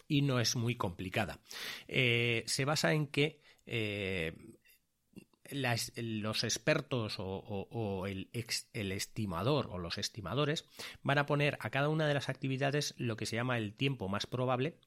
y 0.09 0.23
no 0.23 0.41
es 0.41 0.57
muy 0.57 0.77
complicada. 0.77 1.41
Eh, 1.87 2.45
se 2.47 2.65
basa 2.65 2.93
en 2.93 3.09
que 3.09 3.43
eh, 3.67 4.35
los 5.51 6.45
expertos 6.45 7.17
o, 7.19 8.07
el, 8.07 8.31
el, 8.73 8.93
estimador 8.93 9.69
o 9.71 9.79
los 9.79 9.99
estimadores 9.99 10.65
van 11.03 11.19
a 11.19 11.27
poner 11.27 11.57
a 11.61 11.71
cada 11.71 11.89
una 11.89 12.07
de 12.09 12.15
las 12.15 12.29
actividades 12.29 12.95
lo 12.97 13.17
que 13.17 13.27
se 13.27 13.37
llama 13.37 13.59
el 13.59 13.75
tiempo 13.75 14.09
más 14.09 14.27
probable 14.27 14.79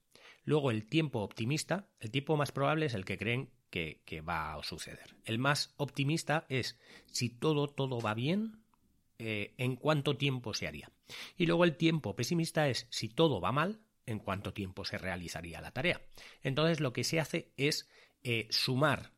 Luego 0.43 0.71
el 0.71 0.85
tiempo 0.85 1.19
optimista, 1.19 1.87
el 1.99 2.11
tiempo 2.11 2.37
más 2.37 2.51
probable 2.51 2.85
es 2.85 2.93
el 2.93 3.05
que 3.05 3.17
creen 3.17 3.49
que, 3.69 4.21
va 4.27 4.53
a 4.53 4.63
suceder. 4.63 5.15
El 5.25 5.39
más 5.39 5.73
optimista 5.77 6.45
es 6.49 6.79
si 7.05 7.29
todo, 7.29 7.67
todo 7.67 8.01
va 8.01 8.13
bien, 8.13 8.63
eh, 9.19 9.53
en 9.57 9.75
cuánto 9.75 10.17
tiempo 10.17 10.53
se 10.53 10.67
haría. 10.67 10.91
Y 11.37 11.45
luego 11.45 11.63
el 11.63 11.75
tiempo 11.75 12.15
pesimista 12.15 12.69
es 12.69 12.87
si 12.89 13.09
todo 13.09 13.41
va 13.41 13.51
mal, 13.51 13.79
en 14.05 14.19
cuánto 14.19 14.53
tiempo 14.53 14.85
se 14.85 14.97
realizaría 14.97 15.61
la 15.61 15.71
tarea. 15.71 16.01
Entonces 16.41 16.79
lo 16.79 16.93
que 16.93 17.03
se 17.03 17.19
hace 17.19 17.51
es 17.57 17.87
eh, 18.23 18.47
sumar 18.49 19.13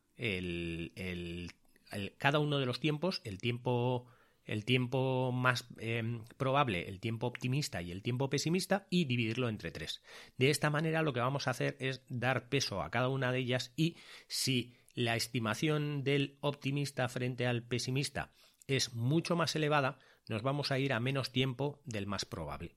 cada 2.18 2.38
uno 2.38 2.58
de 2.58 2.66
los 2.66 2.78
tiempos, 2.78 3.20
el 3.24 3.38
tiempo 3.38 4.06
el 4.44 4.64
tiempo 4.64 5.32
más 5.32 5.66
em, 5.78 6.24
probable, 6.36 6.88
el 6.88 7.00
tiempo 7.00 7.26
optimista 7.26 7.82
y 7.82 7.92
el 7.92 8.02
tiempo 8.02 8.28
pesimista 8.28 8.86
y 8.90 9.04
dividirlo 9.04 9.48
entre 9.48 9.70
tres. 9.70 10.02
De 10.36 10.50
esta 10.50 10.70
manera 10.70 11.02
lo 11.02 11.12
que 11.12 11.20
vamos 11.20 11.46
a 11.46 11.52
hacer 11.52 11.76
es 11.80 12.04
dar 12.08 12.48
peso 12.48 12.82
a 12.82 12.90
cada 12.90 13.08
una 13.08 13.32
de 13.32 13.38
ellas 13.38 13.72
y 13.76 13.96
si 14.26 14.74
la 14.94 15.16
estimación 15.16 16.04
del 16.04 16.36
optimista 16.40 17.08
frente 17.08 17.46
al 17.46 17.62
pesimista 17.62 18.32
es 18.66 18.94
mucho 18.94 19.36
más 19.36 19.56
elevada, 19.56 19.98
nos 20.28 20.42
vamos 20.42 20.70
a 20.70 20.78
ir 20.78 20.92
a 20.92 21.00
menos 21.00 21.32
tiempo 21.32 21.80
del 21.84 22.06
más 22.06 22.24
probable. 22.24 22.76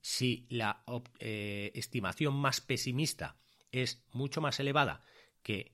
Si 0.00 0.46
la 0.50 0.84
eh, 1.18 1.72
estimación 1.74 2.34
más 2.34 2.60
pesimista 2.60 3.36
es 3.72 4.04
mucho 4.12 4.40
más 4.40 4.60
elevada 4.60 5.02
que 5.42 5.72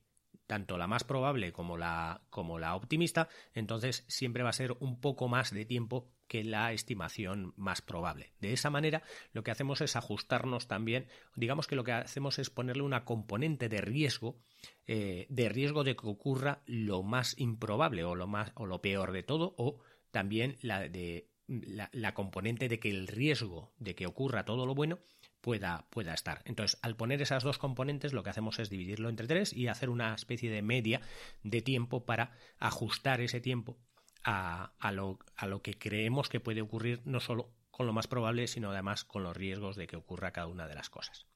tanto 0.50 0.78
la 0.78 0.88
más 0.88 1.04
probable 1.04 1.52
como 1.52 1.76
la, 1.76 2.22
como 2.28 2.58
la 2.58 2.74
optimista, 2.74 3.28
entonces 3.54 4.04
siempre 4.08 4.42
va 4.42 4.48
a 4.48 4.52
ser 4.52 4.72
un 4.80 5.00
poco 5.00 5.28
más 5.28 5.54
de 5.54 5.64
tiempo 5.64 6.10
que 6.26 6.42
la 6.42 6.72
estimación 6.72 7.54
más 7.56 7.82
probable. 7.82 8.32
De 8.40 8.52
esa 8.52 8.68
manera, 8.68 9.04
lo 9.32 9.44
que 9.44 9.52
hacemos 9.52 9.80
es 9.80 9.94
ajustarnos 9.94 10.66
también, 10.66 11.06
digamos 11.36 11.68
que 11.68 11.76
lo 11.76 11.84
que 11.84 11.92
hacemos 11.92 12.40
es 12.40 12.50
ponerle 12.50 12.82
una 12.82 13.04
componente 13.04 13.68
de 13.68 13.80
riesgo, 13.80 14.40
eh, 14.88 15.28
de 15.28 15.48
riesgo 15.50 15.84
de 15.84 15.94
que 15.94 16.08
ocurra 16.08 16.62
lo 16.66 17.04
más 17.04 17.38
improbable 17.38 18.02
o 18.02 18.16
lo 18.16 18.26
más 18.26 18.50
o 18.56 18.66
lo 18.66 18.82
peor 18.82 19.12
de 19.12 19.22
todo, 19.22 19.54
o 19.56 19.78
también 20.10 20.58
la 20.62 20.80
de 20.88 21.30
la 21.46 22.12
componente 22.12 22.68
de 22.68 22.80
que 22.80 22.90
el 22.90 23.06
riesgo 23.06 23.72
de 23.78 23.94
que 23.94 24.06
ocurra 24.06 24.44
todo 24.44 24.66
lo 24.66 24.74
bueno 24.74 24.98
pueda, 25.40 25.86
pueda 25.90 26.14
estar. 26.14 26.42
Entonces, 26.44 26.78
al 26.82 26.96
poner 26.96 27.22
esas 27.22 27.42
dos 27.42 27.58
componentes, 27.58 28.12
lo 28.12 28.22
que 28.22 28.30
hacemos 28.30 28.58
es 28.58 28.70
dividirlo 28.70 29.08
entre 29.08 29.26
tres 29.26 29.52
y 29.52 29.68
hacer 29.68 29.90
una 29.90 30.14
especie 30.14 30.50
de 30.50 30.62
media 30.62 31.00
de 31.42 31.62
tiempo 31.62 32.04
para 32.04 32.32
ajustar 32.58 33.20
ese 33.20 33.40
tiempo 33.40 33.78
a, 34.24 34.72
a, 34.78 34.92
lo, 34.92 35.18
a 35.36 35.46
lo 35.46 35.62
que 35.62 35.78
creemos 35.78 36.28
que 36.28 36.40
puede 36.40 36.62
ocurrir, 36.62 37.00
no 37.04 37.20
solo 37.20 37.52
con 37.70 37.86
lo 37.86 37.92
más 37.92 38.06
probable, 38.06 38.46
sino 38.46 38.70
además 38.70 39.04
con 39.04 39.22
los 39.22 39.36
riesgos 39.36 39.76
de 39.76 39.86
que 39.86 39.96
ocurra 39.96 40.32
cada 40.32 40.46
una 40.46 40.68
de 40.68 40.74
las 40.74 40.90
cosas. 40.90 41.26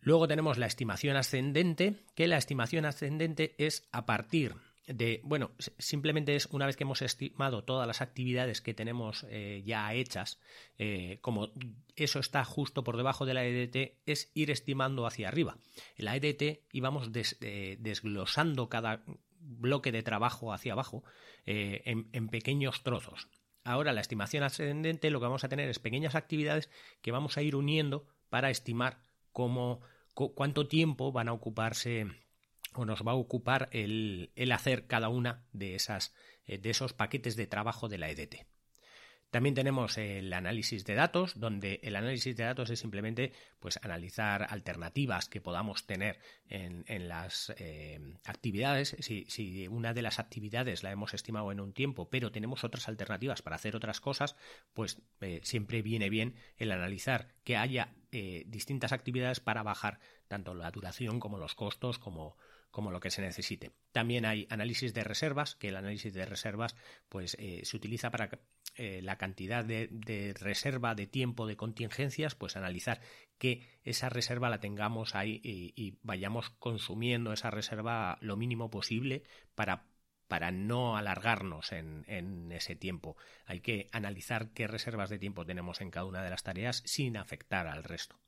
Luego 0.00 0.26
tenemos 0.26 0.58
la 0.58 0.66
estimación 0.66 1.16
ascendente, 1.16 2.04
que 2.14 2.26
la 2.26 2.36
estimación 2.36 2.84
ascendente 2.84 3.54
es 3.58 3.88
a 3.92 4.04
partir 4.04 4.56
bueno, 5.22 5.52
simplemente 5.78 6.34
es 6.34 6.46
una 6.46 6.66
vez 6.66 6.76
que 6.76 6.84
hemos 6.84 7.02
estimado 7.02 7.62
todas 7.62 7.86
las 7.86 8.00
actividades 8.00 8.60
que 8.60 8.74
tenemos 8.74 9.24
eh, 9.28 9.62
ya 9.64 9.94
hechas, 9.94 10.40
eh, 10.78 11.18
como 11.20 11.50
eso 11.94 12.18
está 12.18 12.44
justo 12.44 12.82
por 12.82 12.96
debajo 12.96 13.24
de 13.24 13.34
la 13.34 13.44
EDT, 13.44 13.98
es 14.06 14.30
ir 14.34 14.50
estimando 14.50 15.06
hacia 15.06 15.28
arriba. 15.28 15.58
En 15.96 16.06
la 16.06 16.16
EDT 16.16 16.62
íbamos 16.72 17.10
eh, 17.14 17.76
desglosando 17.80 18.68
cada 18.68 19.04
bloque 19.38 19.92
de 19.92 20.02
trabajo 20.02 20.52
hacia 20.52 20.72
abajo 20.72 21.02
en, 21.44 22.08
en 22.12 22.28
pequeños 22.28 22.82
trozos. 22.82 23.28
Ahora 23.64 23.92
la 23.92 24.00
estimación 24.00 24.42
ascendente 24.42 25.10
lo 25.10 25.20
que 25.20 25.26
vamos 25.26 25.44
a 25.44 25.48
tener 25.48 25.68
es 25.68 25.78
pequeñas 25.78 26.14
actividades 26.14 26.70
que 27.00 27.12
vamos 27.12 27.36
a 27.36 27.42
ir 27.42 27.56
uniendo 27.56 28.06
para 28.28 28.50
estimar 28.50 28.98
cómo, 29.32 29.80
cuánto 30.14 30.68
tiempo 30.68 31.12
van 31.12 31.28
a 31.28 31.32
ocuparse 31.32 32.06
o 32.74 32.84
nos 32.84 33.02
va 33.02 33.12
a 33.12 33.16
ocupar 33.16 33.68
el, 33.72 34.30
hacer 34.52 34.86
cada 34.86 35.08
una 35.08 35.44
de, 35.52 35.74
esas, 35.74 36.14
eh, 36.46 36.58
de 36.58 36.70
esos 36.70 36.92
paquetes 36.92 37.36
de 37.36 37.46
trabajo 37.46 37.88
de 37.88 37.98
la 37.98 38.10
EDT. 38.10 38.46
También 39.30 39.54
tenemos 39.54 39.96
el 39.96 40.30
análisis 40.34 40.84
de 40.84 40.94
datos, 40.94 41.40
donde 41.40 41.80
el 41.84 41.96
análisis 41.96 42.36
de 42.36 42.44
datos 42.44 42.68
es 42.68 42.80
simplemente 42.80 43.32
pues, 43.60 43.80
analizar 43.82 44.46
alternativas 44.50 45.30
que 45.30 45.40
podamos 45.40 45.86
tener 45.86 46.18
en, 46.50 46.84
las 47.08 47.50
eh, 47.56 47.98
actividades. 48.26 48.94
Si, 49.00 49.66
una 49.68 49.94
de 49.94 50.02
las 50.02 50.18
actividades 50.18 50.82
la 50.82 50.90
hemos 50.90 51.14
estimado 51.14 51.50
en 51.50 51.60
un 51.60 51.72
tiempo, 51.72 52.10
pero 52.10 52.30
tenemos 52.30 52.62
otras 52.62 52.88
alternativas 52.88 53.40
para 53.40 53.56
hacer 53.56 53.74
otras 53.74 54.02
cosas, 54.02 54.36
pues 54.74 55.00
eh, 55.22 55.40
siempre 55.44 55.80
viene 55.80 56.10
bien 56.10 56.34
el 56.58 56.70
analizar 56.70 57.28
que 57.42 57.56
haya 57.56 57.94
distintas 58.44 58.92
actividades 58.92 59.40
para 59.40 59.62
bajar 59.62 59.98
tanto 60.28 60.52
la 60.52 60.70
duración 60.70 61.18
como 61.18 61.38
los 61.38 61.54
costos, 61.54 61.98
como, 61.98 62.36
como 62.72 62.90
lo 62.90 62.98
que 62.98 63.10
se 63.10 63.22
necesite. 63.22 63.70
También 63.92 64.24
hay 64.24 64.48
análisis 64.50 64.92
de 64.94 65.04
reservas, 65.04 65.54
que 65.54 65.68
el 65.68 65.76
análisis 65.76 66.12
de 66.12 66.26
reservas 66.26 66.74
pues, 67.08 67.36
eh, 67.38 67.60
se 67.64 67.76
utiliza 67.76 68.10
para 68.10 68.30
eh, 68.76 69.00
la 69.02 69.18
cantidad 69.18 69.64
de, 69.64 70.34
reserva 70.40 70.94
de 70.94 71.06
tiempo 71.06 71.46
de 71.46 71.56
contingencias, 71.56 72.34
pues 72.34 72.56
analizar 72.56 73.00
que 73.38 73.68
esa 73.84 74.08
reserva 74.08 74.50
la 74.50 74.60
tengamos 74.60 75.14
ahí 75.14 75.40
y, 75.44 75.98
vayamos 76.02 76.50
consumiendo 76.50 77.32
esa 77.32 77.50
reserva 77.50 78.18
lo 78.20 78.36
mínimo 78.36 78.70
posible 78.70 79.22
para 79.54 79.86
para 80.28 80.50
no 80.50 80.96
alargarnos 80.96 81.72
en, 81.72 82.06
en, 82.06 82.50
ese 82.52 82.74
tiempo. 82.74 83.18
Hay 83.44 83.60
que 83.60 83.90
analizar 83.92 84.54
qué 84.54 84.66
reservas 84.66 85.10
de 85.10 85.18
tiempo 85.18 85.44
tenemos 85.44 85.82
en 85.82 85.90
cada 85.90 86.06
una 86.06 86.22
de 86.22 86.30
las 86.30 86.42
tareas 86.42 86.82
sin 86.86 87.18
afectar 87.18 87.66
al 87.66 87.84
resto. 87.84 88.18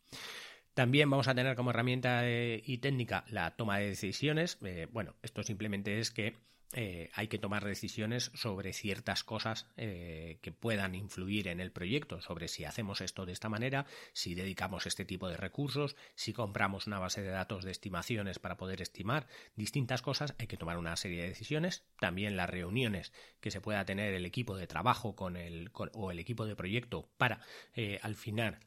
También 0.75 1.09
vamos 1.09 1.29
a 1.29 1.35
tener 1.35 1.55
como 1.57 1.71
herramienta 1.71 2.29
eh, 2.29 2.63
y 2.67 2.79
técnica 2.79 3.25
la 3.29 3.57
toma 3.57 3.79
de 3.79 3.87
decisiones. 3.87 4.59
Eh, 4.65 4.89
bueno, 4.93 5.15
esto 5.23 5.43
simplemente 5.45 6.01
es 6.01 6.11
que 6.11 6.35
eh, 6.77 7.09
hay 7.15 7.29
que 7.29 7.39
tomar 7.39 7.65
decisiones 7.65 8.33
sobre 8.35 8.73
ciertas 8.73 9.23
cosas 9.23 9.69
eh, 9.77 10.39
que 10.43 10.51
puedan 10.51 10.97
influir 10.97 11.47
en 11.47 11.61
el 11.61 11.71
proyecto, 11.71 12.21
sobre 12.21 12.49
si 12.49 12.65
hacemos 12.65 13.01
esto 13.01 13.27
de 13.27 13.33
esta 13.33 13.49
manera, 13.49 13.87
si 14.13 14.35
dedicamos 14.35 14.87
este 14.87 15.05
tipo 15.05 15.29
de 15.29 15.37
recursos, 15.37 15.95
si 16.17 16.33
compramos 16.33 16.89
una 16.89 16.99
base 16.99 17.23
de 17.23 17.31
datos 17.31 17.65
de 17.65 17.71
estimaciones 17.71 18.41
para 18.41 18.57
poder 18.57 18.83
estimar 18.83 19.29
distintas 19.55 20.03
cosas, 20.03 20.35
hay 20.39 20.49
que 20.49 20.57
tomar 20.57 20.77
una 20.77 20.97
serie 20.97 21.23
de 21.23 21.29
decisiones. 21.29 21.85
También 22.01 22.37
las 22.37 22.51
reuniones 22.51 23.13
que 23.41 23.53
se 23.53 23.61
pueda 23.61 23.85
tener 23.85 24.13
el 24.13 24.27
equipo 24.27 24.57
de 24.57 24.67
trabajo 24.67 25.15
con 25.15 25.37
el, 25.37 25.71
o 25.73 26.11
el 26.11 26.19
equipo 26.19 26.45
de 26.45 26.57
proyecto 26.57 27.09
para 27.17 27.39
eh, 27.75 28.01
al 28.03 28.17
final 28.17 28.59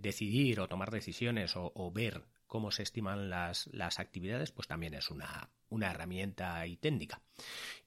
decidir 0.00 0.58
o 0.58 0.66
tomar 0.66 0.90
decisiones 0.90 1.52
o, 1.54 1.92
ver 1.92 2.24
cómo 2.52 2.70
se 2.70 2.82
estiman 2.82 3.30
las, 3.30 3.66
las 3.72 3.98
actividades, 3.98 4.52
pues 4.52 4.68
también 4.68 4.92
es 4.92 5.10
una 5.10 5.48
una 5.72 5.90
herramienta 5.90 6.66
y 6.66 6.76
técnica. 6.76 7.22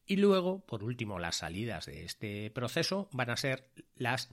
Y 0.08 0.18
luego, 0.18 0.66
por 0.66 0.84
último, 0.84 1.20
las 1.20 1.36
salidas 1.38 1.86
de 1.86 2.04
este 2.04 2.50
proceso 2.52 3.10
van 3.12 3.30
a 3.30 3.38
ser 3.38 3.70
las, 3.96 4.30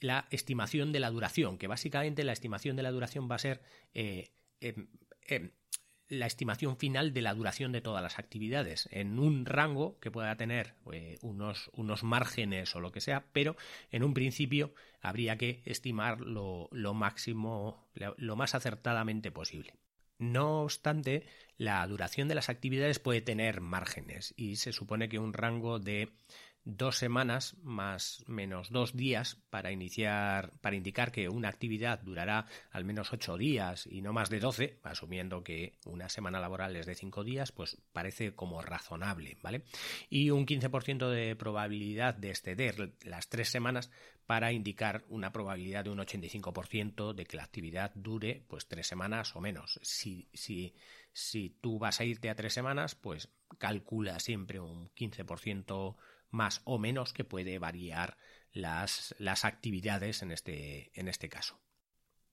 la 0.00 0.26
estimación 0.30 0.92
de 0.92 1.00
la 1.00 1.10
duración, 1.10 1.56
que 1.56 1.68
básicamente 1.68 2.24
la 2.24 2.32
estimación 2.32 2.76
de 2.76 2.82
la 2.82 2.90
duración 2.90 3.28
va 3.30 3.36
a 3.36 3.40
ser 3.40 3.62
eh, 3.94 4.32
em, 4.60 4.88
em, 5.22 5.52
la 6.08 6.26
estimación 6.26 6.76
final 6.76 7.12
de 7.12 7.22
la 7.22 7.34
duración 7.34 7.72
de 7.72 7.80
todas 7.80 8.02
las 8.02 8.18
actividades 8.18 8.88
en 8.92 9.18
un 9.18 9.44
rango 9.44 9.98
que 10.00 10.10
pueda 10.10 10.36
tener 10.36 10.74
eh, 10.92 11.18
unos, 11.22 11.70
unos, 11.74 12.02
márgenes 12.04 12.74
o 12.76 12.80
lo 12.80 12.92
que 12.92 13.00
sea, 13.00 13.24
pero 13.32 13.56
en 13.90 14.04
un 14.04 14.14
principio 14.14 14.72
habría 15.00 15.36
que 15.36 15.62
estimar 15.64 16.20
lo, 16.20 16.68
lo 16.72 16.94
máximo, 16.94 17.88
lo 17.94 18.36
más 18.36 18.54
acertadamente 18.54 19.30
posible. 19.30 19.74
No 20.18 20.62
obstante, 20.62 21.26
la 21.58 21.86
duración 21.86 22.28
de 22.28 22.34
las 22.34 22.48
actividades 22.48 22.98
puede 22.98 23.20
tener 23.20 23.60
márgenes 23.60 24.32
y 24.36 24.56
se 24.56 24.72
supone 24.72 25.08
que 25.08 25.18
un 25.18 25.34
rango 25.34 25.78
de 25.78 26.10
dos 26.66 26.96
semanas 26.96 27.56
más 27.62 28.24
menos 28.26 28.70
dos 28.70 28.96
días 28.96 29.36
para 29.50 29.70
iniciar, 29.70 30.50
para 30.60 30.74
indicar 30.74 31.12
que 31.12 31.28
una 31.28 31.48
actividad 31.48 32.00
durará 32.00 32.46
al 32.72 32.84
menos 32.84 33.12
ocho 33.12 33.38
días 33.38 33.86
y 33.86 34.02
no 34.02 34.12
más 34.12 34.30
de 34.30 34.40
doce, 34.40 34.80
asumiendo 34.82 35.44
que 35.44 35.78
una 35.84 36.08
semana 36.08 36.40
laboral 36.40 36.74
es 36.74 36.84
de 36.84 36.96
cinco 36.96 37.22
días, 37.22 37.52
pues 37.52 37.80
parece 37.92 38.34
como 38.34 38.60
razonable, 38.62 39.38
¿vale? 39.42 39.62
Y 40.10 40.30
un 40.30 40.44
15% 40.44 41.08
de 41.08 41.36
probabilidad 41.36 42.14
de 42.14 42.30
exceder 42.30 42.94
las 43.04 43.28
tres 43.28 43.48
semanas 43.48 43.88
para 44.26 44.50
indicar 44.50 45.04
una 45.08 45.32
probabilidad 45.32 45.84
de 45.84 45.90
un 45.90 45.98
85% 45.98 47.14
de 47.14 47.26
que 47.26 47.36
la 47.36 47.44
actividad 47.44 47.92
dure 47.94 48.44
pues 48.48 48.66
tres 48.66 48.88
semanas 48.88 49.36
o 49.36 49.40
menos. 49.40 49.78
Si, 49.82 50.28
si, 50.34 50.74
si 51.12 51.50
tú 51.60 51.78
vas 51.78 52.00
a 52.00 52.04
irte 52.04 52.28
a 52.28 52.34
tres 52.34 52.52
semanas, 52.52 52.96
pues 52.96 53.28
calcula 53.58 54.18
siempre 54.18 54.58
un 54.58 54.90
15% 54.94 55.96
más 56.30 56.62
o 56.64 56.78
menos 56.78 57.12
que 57.12 57.24
puede 57.24 57.58
variar 57.58 58.16
las, 58.52 59.14
las 59.18 59.44
actividades 59.44 60.22
en 60.22 60.32
este, 60.32 60.90
en 60.98 61.08
este 61.08 61.28
caso. 61.28 61.60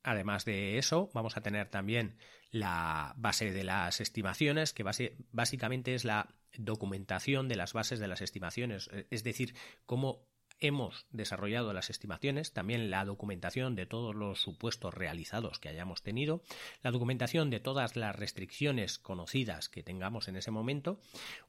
Además 0.04 0.44
de 0.46 0.78
eso, 0.78 1.10
vamos 1.14 1.38
a 1.38 1.42
tener 1.42 1.70
también 1.70 2.18
la 2.52 3.14
base 3.18 3.52
de 3.52 3.64
las 3.64 4.02
estimaciones, 4.02 4.74
que 4.74 4.84
básicamente 5.32 5.96
es 5.96 6.04
la 6.04 6.36
documentación 6.58 7.48
de 7.48 7.56
las 7.56 7.74
bases 7.74 8.00
de 8.00 8.08
las 8.08 8.22
estimaciones, 8.22 8.90
es 9.10 9.24
decir, 9.24 9.56
cómo 9.86 10.28
hemos 10.60 11.08
desarrollado 11.12 11.74
las 11.74 11.90
estimaciones, 11.90 12.54
también 12.54 12.90
la 12.90 13.06
documentación 13.06 13.76
de 13.76 13.86
todos 13.86 14.16
los 14.16 14.42
supuestos 14.42 14.94
realizados 14.94 15.60
que 15.60 15.70
hayamos 15.70 16.02
tenido, 16.04 16.42
la 16.82 16.92
documentación 16.92 17.50
de 17.50 17.60
todas 17.60 17.96
las 17.96 18.16
restricciones 18.16 18.98
conocidas 18.98 19.70
que 19.70 19.84
tengamos 19.84 20.28
en 20.28 20.36
ese 20.36 20.52
momento, 20.52 21.00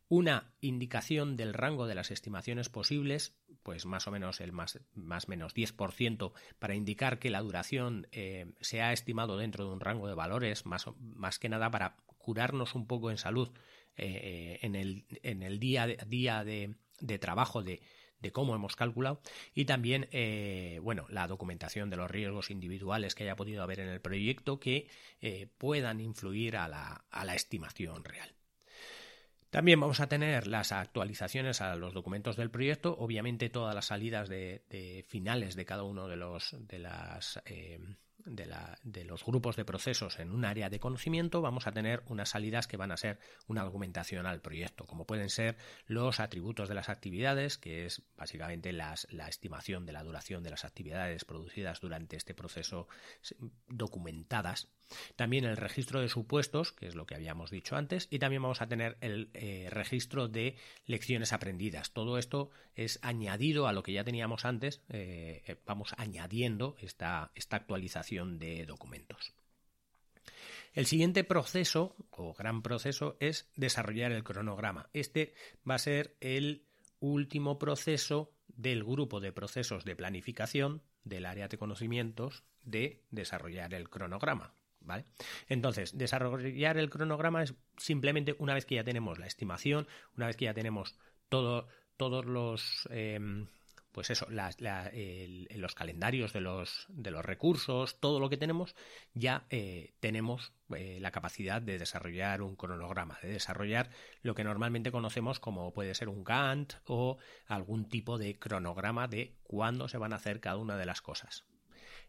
una 0.08 0.52
indicación 0.60 1.36
del 1.36 1.54
rango 1.54 1.86
de 1.86 1.94
las 1.94 2.10
estimaciones 2.10 2.68
posibles, 2.68 3.36
pues 3.62 3.86
más 3.86 4.06
o 4.06 4.10
menos 4.10 4.40
el 4.40 4.52
más, 4.52 4.80
más 4.94 5.28
menos 5.28 5.54
10% 5.54 6.32
para 6.58 6.74
indicar 6.74 7.18
que 7.18 7.30
la 7.30 7.40
duración 7.40 8.08
eh, 8.12 8.52
se 8.60 8.82
ha 8.82 8.92
estimado 8.92 9.36
dentro 9.36 9.64
de 9.64 9.72
un 9.72 9.80
rango 9.80 10.08
de 10.08 10.14
valores, 10.14 10.66
más, 10.66 10.86
más 10.98 11.38
que 11.38 11.48
nada 11.48 11.70
para 11.70 11.96
curarnos 12.18 12.74
un 12.74 12.86
poco 12.86 13.10
en 13.10 13.18
salud 13.18 13.50
eh, 13.96 14.58
en, 14.62 14.74
el, 14.74 15.04
en 15.22 15.42
el 15.42 15.60
día, 15.60 15.86
día 15.86 16.42
de, 16.42 16.74
de 17.00 17.18
trabajo 17.18 17.62
de 17.62 17.80
de 18.24 18.32
cómo 18.32 18.54
hemos 18.54 18.74
calculado 18.74 19.20
y 19.54 19.66
también 19.66 20.08
eh, 20.10 20.80
bueno 20.82 21.04
la 21.10 21.28
documentación 21.28 21.90
de 21.90 21.98
los 21.98 22.10
riesgos 22.10 22.50
individuales 22.50 23.14
que 23.14 23.24
haya 23.24 23.36
podido 23.36 23.62
haber 23.62 23.80
en 23.80 23.88
el 23.88 24.00
proyecto 24.00 24.58
que 24.58 24.88
eh, 25.20 25.46
puedan 25.58 26.00
influir 26.00 26.56
a 26.56 26.66
la, 26.66 27.04
a 27.10 27.24
la 27.26 27.34
estimación 27.34 28.02
real. 28.02 28.34
También 29.50 29.78
vamos 29.78 30.00
a 30.00 30.08
tener 30.08 30.46
las 30.46 30.72
actualizaciones 30.72 31.60
a 31.60 31.76
los 31.76 31.92
documentos 31.92 32.36
del 32.36 32.50
proyecto, 32.50 32.96
obviamente 32.98 33.50
todas 33.50 33.74
las 33.74 33.86
salidas 33.86 34.28
de, 34.28 35.04
finales 35.06 35.54
de 35.54 35.64
cada 35.66 35.82
uno 35.82 36.08
de 36.08 36.16
los 36.16 36.56
de 36.58 36.78
las 36.78 37.40
eh, 37.44 37.78
de, 38.24 39.04
los 39.04 39.24
grupos 39.24 39.56
de 39.56 39.64
procesos 39.64 40.18
en 40.18 40.30
un 40.30 40.44
área 40.44 40.70
de 40.70 40.80
conocimiento, 40.80 41.42
vamos 41.42 41.66
a 41.66 41.72
tener 41.72 42.02
unas 42.06 42.30
salidas 42.30 42.66
que 42.66 42.76
van 42.76 42.92
a 42.92 42.96
ser 42.96 43.18
una 43.46 43.62
argumentación 43.62 44.26
al 44.26 44.40
proyecto, 44.40 44.86
como 44.86 45.06
pueden 45.06 45.30
ser 45.30 45.56
los 45.86 46.20
atributos 46.20 46.68
de 46.68 46.74
las 46.74 46.88
actividades, 46.88 47.58
que 47.58 47.86
es 47.86 48.02
básicamente 48.16 48.72
la 48.72 48.94
estimación 49.28 49.86
de 49.86 49.92
la 49.92 50.02
duración 50.02 50.42
de 50.42 50.50
las 50.50 50.64
actividades 50.64 51.24
producidas 51.24 51.80
durante 51.80 52.16
este 52.16 52.34
proceso 52.34 52.88
documentadas 53.68 54.68
también 55.16 55.44
el 55.44 55.56
registro 55.56 56.00
de 56.00 56.08
supuestos, 56.08 56.72
que 56.72 56.86
es 56.86 56.94
lo 56.94 57.06
que 57.06 57.14
habíamos 57.14 57.50
dicho 57.50 57.76
antes, 57.76 58.08
y 58.10 58.18
también 58.18 58.42
vamos 58.42 58.60
a 58.60 58.68
tener 58.68 58.96
el 59.00 59.30
eh, 59.34 59.68
registro 59.70 60.28
de 60.28 60.56
lecciones 60.86 61.32
aprendidas. 61.32 61.92
Todo 61.92 62.18
esto 62.18 62.50
es 62.74 62.98
añadido 63.02 63.66
a 63.66 63.72
lo 63.72 63.82
que 63.82 63.92
ya 63.92 64.04
teníamos 64.04 64.44
antes, 64.44 64.82
eh, 64.88 65.42
eh, 65.46 65.56
vamos 65.66 65.94
añadiendo 65.96 66.76
esta, 66.80 67.32
esta 67.34 67.56
actualización 67.56 68.03
de 68.10 68.66
documentos. 68.66 69.32
El 70.72 70.86
siguiente 70.86 71.24
proceso, 71.24 71.94
o 72.10 72.34
gran 72.34 72.62
proceso, 72.62 73.16
es 73.20 73.48
desarrollar 73.56 74.12
el 74.12 74.24
cronograma. 74.24 74.88
Este 74.92 75.34
va 75.68 75.76
a 75.76 75.78
ser 75.78 76.16
el 76.20 76.66
último 77.00 77.58
proceso 77.58 78.32
del 78.48 78.82
grupo 78.82 79.20
de 79.20 79.32
procesos 79.32 79.84
de 79.84 79.96
planificación 79.96 80.82
del 81.04 81.26
área 81.26 81.48
de 81.48 81.58
conocimientos 81.58 82.44
de 82.64 83.02
desarrollar 83.10 83.74
el 83.74 83.88
cronograma. 83.88 84.54
¿vale? 84.80 85.04
Entonces, 85.48 85.96
desarrollar 85.96 86.76
el 86.76 86.90
cronograma 86.90 87.42
es 87.42 87.54
simplemente 87.76 88.34
una 88.38 88.54
vez 88.54 88.64
que 88.64 88.76
ya 88.76 88.84
tenemos 88.84 89.18
la 89.18 89.26
estimación, 89.26 89.86
una 90.16 90.26
vez 90.26 90.36
que 90.36 90.46
ya 90.46 90.54
tenemos 90.54 90.96
todo, 91.28 91.68
todos 91.96 92.24
los... 92.26 92.88
Em, 92.90 93.46
pues 93.94 94.10
eso, 94.10 94.26
los 94.28 95.74
calendarios 95.76 96.32
de 96.32 96.40
los, 96.40 96.86
de 96.88 97.12
los 97.12 97.24
recursos, 97.24 98.00
todo 98.00 98.18
lo 98.18 98.28
que 98.28 98.36
tenemos, 98.36 98.74
ya 99.14 99.46
eh, 99.50 99.94
tenemos 100.00 100.52
eh, 100.76 100.98
la 101.00 101.12
capacidad 101.12 101.62
de 101.62 101.78
desarrollar 101.78 102.42
un 102.42 102.56
cronograma, 102.56 103.20
de 103.22 103.28
desarrollar 103.28 103.90
lo 104.22 104.34
que 104.34 104.42
normalmente 104.42 104.90
conocemos 104.90 105.38
como 105.38 105.72
puede 105.72 105.94
ser 105.94 106.08
un 106.08 106.24
Gantt 106.24 106.74
o 106.86 107.18
algún 107.46 107.88
tipo 107.88 108.18
de 108.18 108.36
cronograma 108.36 109.06
de 109.06 109.36
cuándo 109.44 109.86
se 109.86 109.98
van 109.98 110.12
a 110.12 110.16
hacer 110.16 110.40
cada 110.40 110.56
una 110.56 110.76
de 110.76 110.86
las 110.86 111.00
cosas. 111.00 111.44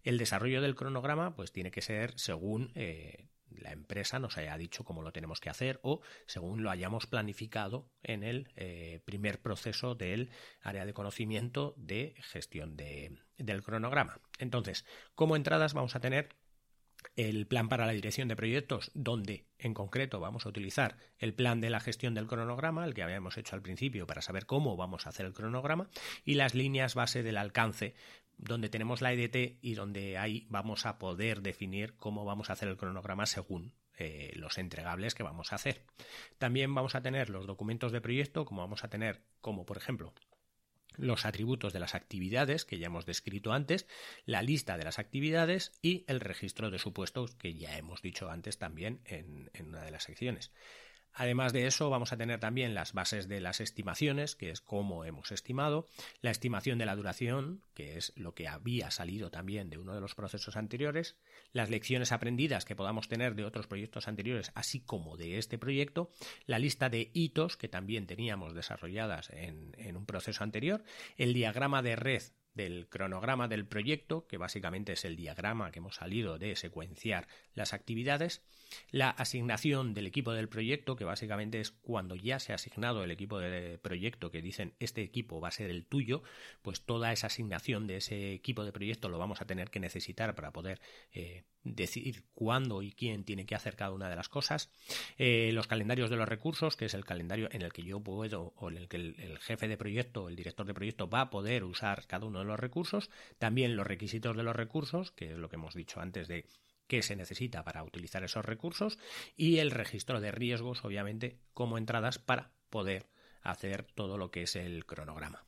El 0.03 0.17
desarrollo 0.17 0.63
del 0.63 0.75
cronograma 0.75 1.35
pues 1.35 1.51
tiene 1.51 1.69
que 1.69 1.83
ser 1.83 2.19
según 2.19 2.71
eh, 2.73 3.27
la 3.49 3.71
empresa 3.71 4.19
nos 4.19 4.37
haya 4.37 4.57
dicho 4.57 4.83
cómo 4.83 5.01
lo 5.01 5.11
tenemos 5.11 5.39
que 5.39 5.49
hacer 5.49 5.79
o 5.83 6.01
según 6.25 6.63
lo 6.63 6.71
hayamos 6.71 7.07
planificado 7.07 7.89
en 8.03 8.23
el 8.23 8.51
eh, 8.55 9.01
primer 9.05 9.41
proceso 9.41 9.95
del 9.95 10.29
área 10.61 10.85
de 10.85 10.93
conocimiento 10.93 11.73
de 11.77 12.15
gestión 12.19 12.75
del 12.75 13.63
cronograma. 13.63 14.19
Entonces, 14.39 14.85
como 15.15 15.35
entradas 15.35 15.73
vamos 15.73 15.95
a 15.95 15.99
tener 15.99 16.29
el 17.15 17.47
plan 17.47 17.69
para 17.69 17.85
la 17.85 17.91
dirección 17.93 18.27
de 18.27 18.35
proyectos, 18.35 18.91
donde 18.93 19.45
en 19.57 19.73
concreto 19.73 20.19
vamos 20.19 20.45
a 20.45 20.49
utilizar 20.49 20.97
el 21.17 21.33
plan 21.33 21.61
de 21.61 21.69
la 21.69 21.79
gestión 21.79 22.13
del 22.13 22.27
cronograma, 22.27 22.85
el 22.85 22.93
que 22.93 23.03
habíamos 23.03 23.37
hecho 23.37 23.55
al 23.55 23.61
principio 23.61 24.07
para 24.07 24.21
saber 24.21 24.45
cómo 24.45 24.75
vamos 24.75 25.05
a 25.05 25.09
hacer 25.09 25.25
el 25.25 25.33
cronograma, 25.33 25.89
y 26.23 26.35
las 26.35 26.55
líneas 26.55 26.95
base 26.95 27.23
del 27.23 27.37
alcance 27.37 27.95
donde 28.37 28.69
tenemos 28.69 29.01
la 29.01 29.13
EDT 29.13 29.57
y 29.61 29.75
donde 29.75 30.17
ahí 30.17 30.45
vamos 30.49 30.85
a 30.85 30.97
poder 30.97 31.41
definir 31.41 31.95
cómo 31.97 32.25
vamos 32.25 32.49
a 32.49 32.53
hacer 32.53 32.69
el 32.69 32.77
cronograma 32.77 33.25
según 33.25 33.73
eh, 33.97 34.33
los 34.35 34.57
entregables 34.57 35.15
que 35.15 35.23
vamos 35.23 35.51
a 35.51 35.55
hacer. 35.55 35.81
También 36.37 36.73
vamos 36.73 36.95
a 36.95 37.01
tener 37.01 37.29
los 37.29 37.47
documentos 37.47 37.91
de 37.91 38.01
proyecto, 38.01 38.45
como 38.45 38.61
vamos 38.61 38.83
a 38.83 38.89
tener, 38.89 39.21
como 39.41 39.65
por 39.65 39.77
ejemplo, 39.77 40.13
los 40.97 41.25
atributos 41.25 41.73
de 41.73 41.79
las 41.79 41.95
actividades 41.95 42.65
que 42.65 42.77
ya 42.77 42.87
hemos 42.87 43.05
descrito 43.05 43.53
antes, 43.53 43.87
la 44.25 44.41
lista 44.41 44.77
de 44.77 44.83
las 44.83 44.99
actividades 44.99 45.71
y 45.81 46.05
el 46.07 46.19
registro 46.19 46.71
de 46.71 46.79
supuestos 46.79 47.35
que 47.35 47.53
ya 47.55 47.77
hemos 47.77 48.01
dicho 48.01 48.29
antes 48.29 48.57
también 48.57 49.01
en 49.05 49.49
una 49.65 49.81
de 49.81 49.91
las 49.91 50.03
secciones. 50.03 50.51
Además 51.17 51.53
de 51.53 51.65
eso, 51.65 51.89
vamos 51.89 52.11
a 52.11 52.17
tener 52.17 52.41
también 52.41 52.73
las 52.73 52.91
bases 52.91 53.29
de 53.29 53.39
las 53.39 53.61
estimaciones, 53.61 54.35
que 54.35 54.49
es 54.49 54.59
cómo 54.59 55.05
hemos 55.05 55.31
estimado, 55.31 55.87
la 56.21 56.29
estimación 56.29 56.77
de 56.77 56.85
la 56.85 56.95
duración, 56.95 57.61
que 57.73 57.97
es 57.97 58.11
lo 58.17 58.33
que 58.35 58.49
había 58.49 58.91
salido 58.91 59.31
también 59.31 59.69
de 59.69 59.77
uno 59.77 59.95
de 59.95 60.01
los 60.01 60.13
procesos 60.13 60.57
anteriores, 60.57 61.15
las 61.53 61.69
lecciones 61.69 62.11
aprendidas 62.11 62.65
que 62.65 62.75
podamos 62.75 63.07
tener 63.07 63.35
de 63.35 63.45
otros 63.45 63.65
proyectos 63.65 64.09
anteriores, 64.09 64.51
así 64.55 64.81
como 64.81 65.15
de 65.15 65.37
este 65.37 65.57
proyecto, 65.57 66.11
la 66.47 66.59
lista 66.59 66.89
de 66.89 67.11
hitos 67.13 67.55
que 67.55 67.69
también 67.69 68.07
teníamos 68.07 68.53
desarrolladas 68.53 69.29
en, 69.29 69.73
en 69.77 69.95
un 69.95 70.05
proceso 70.05 70.43
anterior, 70.43 70.83
el 71.15 71.33
diagrama 71.33 71.81
de 71.81 71.95
red 71.95 72.23
del 72.55 72.87
cronograma 72.89 73.47
del 73.47 73.65
proyecto, 73.67 74.25
que 74.27 74.37
básicamente 74.37 74.93
es 74.93 75.05
el 75.05 75.15
diagrama 75.15 75.71
que 75.71 75.79
hemos 75.79 75.95
salido 75.95 76.39
de 76.39 76.55
secuenciar 76.55 77.27
las 77.53 77.73
actividades, 77.73 78.41
la 78.89 79.09
asignación 79.09 79.93
del 79.93 80.07
equipo 80.07 80.33
del 80.33 80.49
proyecto, 80.49 80.95
que 80.95 81.03
básicamente 81.03 81.59
es 81.59 81.71
cuando 81.71 82.15
ya 82.15 82.39
se 82.39 82.51
ha 82.51 82.55
asignado 82.55 83.03
el 83.03 83.11
equipo 83.11 83.39
de 83.39 83.77
proyecto, 83.77 84.31
que 84.31 84.41
dicen 84.41 84.73
este 84.79 85.01
equipo 85.01 85.39
va 85.39 85.49
a 85.49 85.51
ser 85.51 85.69
el 85.69 85.85
tuyo, 85.85 86.23
pues 86.61 86.81
toda 86.81 87.11
esa 87.11 87.27
asignación 87.27 87.87
de 87.87 87.97
ese 87.97 88.33
equipo 88.33 88.63
de 88.63 88.71
proyecto 88.71 89.09
lo 89.09 89.19
vamos 89.19 89.41
a 89.41 89.45
tener 89.45 89.69
que 89.69 89.79
necesitar 89.79 90.33
para 90.35 90.51
poder 90.51 90.79
eh, 91.11 91.43
decir 91.65 92.23
cuándo 92.33 92.81
y 92.81 92.91
quién 92.91 93.25
tiene 93.25 93.45
que 93.45 93.55
hacer 93.55 93.75
cada 93.75 93.91
una 93.91 94.09
de 94.09 94.15
las 94.15 94.29
cosas. 94.29 94.69
Eh, 95.17 95.51
los 95.51 95.67
calendarios 95.67 96.09
de 96.09 96.15
los 96.15 96.29
recursos, 96.29 96.77
que 96.77 96.85
es 96.85 96.93
el 96.93 97.03
calendario 97.03 97.49
en 97.51 97.61
el 97.61 97.73
que 97.73 97.83
yo 97.83 97.99
puedo, 97.99 98.53
o 98.55 98.69
en 98.69 98.77
el 98.77 98.87
que 98.87 98.97
el, 98.97 99.15
el 99.19 99.39
jefe 99.39 99.67
de 99.67 99.77
proyecto, 99.77 100.29
el 100.29 100.35
director 100.35 100.65
de 100.65 100.73
proyecto 100.73 101.09
va 101.09 101.21
a 101.21 101.29
poder 101.29 101.63
usar 101.63 102.05
cada 102.07 102.25
uno 102.25 102.39
de 102.39 102.45
los 102.45 102.59
recursos. 102.59 103.09
También 103.37 103.75
los 103.75 103.85
requisitos 103.85 104.37
de 104.37 104.43
los 104.43 104.55
recursos, 104.55 105.11
que 105.11 105.31
es 105.31 105.37
lo 105.37 105.49
que 105.49 105.55
hemos 105.55 105.73
dicho 105.73 105.99
antes 105.99 106.27
de 106.27 106.45
qué 106.87 107.01
se 107.01 107.15
necesita 107.15 107.63
para 107.63 107.83
utilizar 107.83 108.23
esos 108.23 108.45
recursos 108.45 108.99
y 109.35 109.57
el 109.57 109.71
registro 109.71 110.21
de 110.21 110.31
riesgos, 110.31 110.85
obviamente, 110.85 111.39
como 111.53 111.77
entradas 111.77 112.19
para 112.19 112.51
poder 112.69 113.07
hacer 113.41 113.83
todo 113.83 114.17
lo 114.17 114.31
que 114.31 114.43
es 114.43 114.55
el 114.55 114.85
cronograma. 114.85 115.45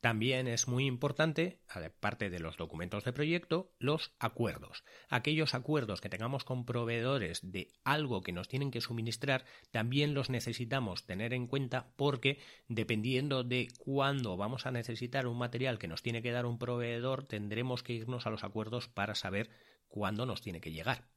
También 0.00 0.46
es 0.46 0.68
muy 0.68 0.86
importante, 0.86 1.60
aparte 1.68 2.30
de 2.30 2.38
los 2.38 2.56
documentos 2.56 3.04
de 3.04 3.12
proyecto, 3.12 3.72
los 3.78 4.14
acuerdos. 4.18 4.84
Aquellos 5.08 5.54
acuerdos 5.54 6.00
que 6.00 6.08
tengamos 6.08 6.44
con 6.44 6.64
proveedores 6.64 7.40
de 7.42 7.72
algo 7.82 8.22
que 8.22 8.32
nos 8.32 8.48
tienen 8.48 8.70
que 8.70 8.80
suministrar, 8.80 9.44
también 9.70 10.14
los 10.14 10.30
necesitamos 10.30 11.06
tener 11.06 11.32
en 11.32 11.46
cuenta 11.46 11.92
porque 11.96 12.38
dependiendo 12.68 13.42
de 13.42 13.68
cuándo 13.78 14.36
vamos 14.36 14.66
a 14.66 14.70
necesitar 14.70 15.26
un 15.26 15.38
material 15.38 15.78
que 15.78 15.88
nos 15.88 16.02
tiene 16.02 16.22
que 16.22 16.32
dar 16.32 16.46
un 16.46 16.58
proveedor, 16.58 17.24
tendremos 17.26 17.82
que 17.82 17.94
irnos 17.94 18.26
a 18.26 18.30
los 18.30 18.44
acuerdos 18.44 18.88
para 18.88 19.14
saber 19.14 19.50
cuándo 19.88 20.26
nos 20.26 20.42
tiene 20.42 20.60
que 20.60 20.72
llegar. 20.72 21.15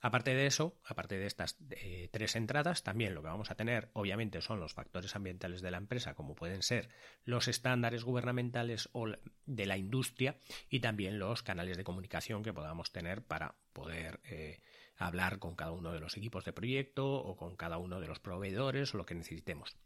Aparte 0.00 0.34
de 0.34 0.46
eso, 0.46 0.78
aparte 0.84 1.18
de 1.18 1.26
estas 1.26 1.58
eh, 1.70 2.08
tres 2.10 2.34
entradas, 2.34 2.82
también 2.82 3.14
lo 3.14 3.22
que 3.22 3.28
vamos 3.28 3.50
a 3.50 3.54
tener, 3.54 3.90
obviamente, 3.92 4.40
son 4.40 4.58
los 4.58 4.72
factores 4.72 5.14
ambientales 5.14 5.60
de 5.60 5.70
la 5.70 5.76
empresa, 5.76 6.14
como 6.14 6.34
pueden 6.34 6.62
ser 6.62 6.88
los 7.24 7.48
estándares 7.48 8.04
gubernamentales 8.04 8.88
o 8.92 9.08
de 9.46 9.66
la 9.66 9.76
industria 9.76 10.38
y 10.70 10.80
también 10.80 11.18
los 11.18 11.42
canales 11.42 11.76
de 11.76 11.84
comunicación 11.84 12.42
que 12.42 12.54
podamos 12.54 12.92
tener 12.92 13.22
para 13.22 13.56
poder 13.74 14.20
eh, 14.24 14.60
hablar 14.96 15.38
con 15.38 15.54
cada 15.54 15.72
uno 15.72 15.92
de 15.92 16.00
los 16.00 16.16
equipos 16.16 16.44
de 16.44 16.54
proyecto 16.54 17.12
o 17.12 17.36
con 17.36 17.56
cada 17.56 17.76
uno 17.76 18.00
de 18.00 18.08
los 18.08 18.20
proveedores 18.20 18.94
o 18.94 18.96
lo 18.96 19.04
que 19.06 19.14
necesitemos. 19.14 19.76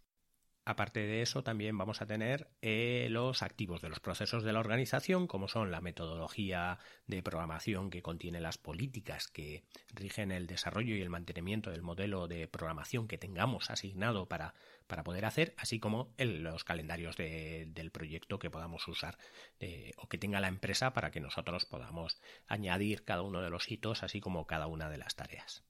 Aparte 0.67 1.01
de 1.01 1.21
eso, 1.21 1.43
también 1.43 1.77
vamos 1.77 2.01
a 2.01 2.07
tener 2.07 2.49
eh, 2.63 3.09
los 3.11 3.43
activos 3.43 3.83
de 3.83 3.91
los 3.91 4.01
procesos 4.01 4.45
de 4.45 4.53
la 4.55 4.61
organización, 4.61 5.27
como 5.27 5.47
son 5.47 5.71
la 5.71 5.83
metodología 5.83 6.79
de 7.07 7.23
programación 7.23 7.91
que 7.91 8.01
contiene 8.01 8.41
las 8.41 8.57
políticas 8.57 9.29
que 9.29 9.63
rigen 9.93 10.33
el 10.33 10.47
desarrollo 10.47 10.97
y 10.97 11.03
el 11.03 11.11
mantenimiento 11.11 11.71
del 11.71 11.83
modelo 11.83 12.29
de 12.29 12.49
programación 12.49 13.09
que 13.09 13.19
tengamos 13.19 13.69
asignado 13.69 14.27
para, 14.27 14.55
para 14.87 15.05
poder 15.05 15.27
hacer, 15.27 15.55
así 15.59 15.81
como 15.81 16.15
los 16.17 16.65
calendarios 16.65 17.19
del 17.19 17.91
proyecto 17.91 18.39
que 18.39 18.51
podamos 18.51 18.89
usar 18.89 19.19
eh, 19.61 19.93
o 19.99 20.09
que 20.09 20.17
tenga 20.17 20.41
la 20.41 20.49
empresa 20.49 20.95
para 20.95 21.11
que 21.11 21.21
nosotros 21.21 21.67
podamos 21.67 22.23
añadir 22.47 23.05
cada 23.05 23.21
uno 23.21 23.43
de 23.43 23.51
los 23.51 23.71
hitos, 23.71 24.03
así 24.03 24.21
como 24.21 24.47
cada 24.47 24.67
una 24.67 24.89
de 24.89 24.97
las 24.97 25.15
tareas. 25.15 25.63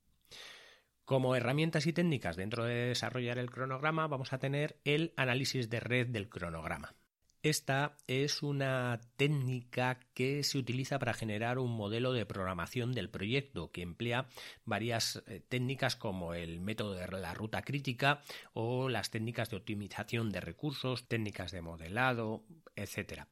Como 1.04 1.36
herramientas 1.36 1.86
y 1.86 1.92
técnicas 1.92 2.36
dentro 2.36 2.64
de 2.64 2.86
desarrollar 2.86 3.36
el 3.36 3.50
cronograma 3.50 4.06
vamos 4.06 4.32
a 4.32 4.38
tener 4.38 4.80
el 4.84 5.12
análisis 5.16 5.68
de 5.68 5.80
red 5.80 6.06
del 6.06 6.30
cronograma. 6.30 6.94
Esta 7.42 7.98
es 8.06 8.42
una 8.42 8.98
técnica 9.18 10.00
que 10.14 10.42
se 10.44 10.56
utiliza 10.56 10.98
para 10.98 11.12
generar 11.12 11.58
un 11.58 11.76
modelo 11.76 12.14
de 12.14 12.24
programación 12.24 12.92
del 12.94 13.10
proyecto 13.10 13.70
que 13.70 13.82
emplea 13.82 14.28
varias 14.64 15.22
eh, 15.26 15.42
técnicas 15.46 15.94
como 15.94 16.32
el 16.32 16.60
método 16.60 16.94
de 16.94 17.06
la 17.06 17.34
ruta 17.34 17.60
crítica 17.60 18.22
o 18.54 18.88
las 18.88 19.10
técnicas 19.10 19.50
de 19.50 19.58
optimización 19.58 20.30
de 20.30 20.40
recursos, 20.40 21.06
técnicas 21.06 21.52
de 21.52 21.60
modelado, 21.60 22.46
etc. 22.76 23.24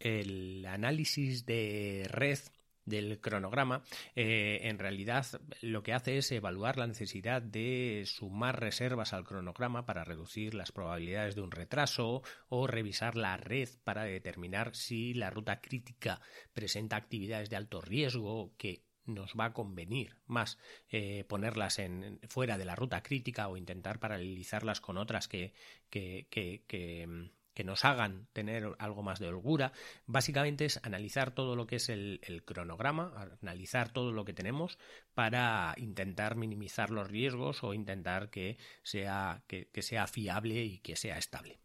El 0.00 0.66
análisis 0.66 1.46
de 1.46 2.08
red 2.10 2.40
del 2.88 3.20
cronograma, 3.20 3.82
eh, 4.14 4.60
en 4.62 4.78
realidad 4.78 5.26
lo 5.60 5.82
que 5.82 5.92
hace 5.92 6.18
es 6.18 6.30
evaluar 6.32 6.78
la 6.78 6.86
necesidad 6.86 7.42
de 7.42 8.04
sumar 8.06 8.60
reservas 8.60 9.12
al 9.12 9.24
cronograma 9.24 9.86
para 9.86 10.04
reducir 10.04 10.54
las 10.54 10.72
probabilidades 10.72 11.34
de 11.34 11.42
un 11.42 11.50
retraso 11.50 12.22
o 12.48 12.66
revisar 12.66 13.16
la 13.16 13.36
red 13.36 13.68
para 13.84 14.04
determinar 14.04 14.74
si 14.74 15.14
la 15.14 15.30
ruta 15.30 15.60
crítica 15.60 16.20
presenta 16.52 16.96
actividades 16.96 17.50
de 17.50 17.56
alto 17.56 17.80
riesgo 17.80 18.54
que 18.56 18.84
nos 19.04 19.34
va 19.34 19.46
a 19.46 19.52
convenir 19.54 20.16
más 20.26 20.58
eh, 20.90 21.24
ponerlas 21.28 21.78
en, 21.78 22.20
fuera 22.28 22.58
de 22.58 22.66
la 22.66 22.76
ruta 22.76 23.02
crítica 23.02 23.48
o 23.48 23.56
intentar 23.56 23.98
paralelizarlas 23.98 24.80
con 24.80 24.98
otras 24.98 25.28
que, 25.28 25.54
que 25.90 26.26
nos 27.64 27.84
hagan 27.84 28.28
tener 28.32 28.74
algo 28.78 29.02
más 29.02 29.18
de 29.18 29.28
holgura. 29.28 29.72
Básicamente 30.06 30.64
es 30.64 30.80
analizar 30.82 31.30
todo 31.32 31.56
lo 31.56 31.66
que 31.66 31.76
es 31.76 31.88
el, 31.88 32.20
cronograma, 32.44 33.12
analizar 33.42 33.92
todo 33.92 34.12
lo 34.12 34.24
que 34.24 34.32
tenemos 34.32 34.78
para 35.14 35.74
intentar 35.76 36.36
minimizar 36.36 36.90
los 36.90 37.08
riesgos 37.08 37.64
o 37.64 37.74
intentar 37.74 38.30
que 38.30 38.58
sea, 38.82 39.42
que, 39.46 39.68
sea 39.82 40.06
fiable 40.06 40.64
y 40.64 40.78
que 40.78 40.96
sea 40.96 41.18
estable. 41.18 41.58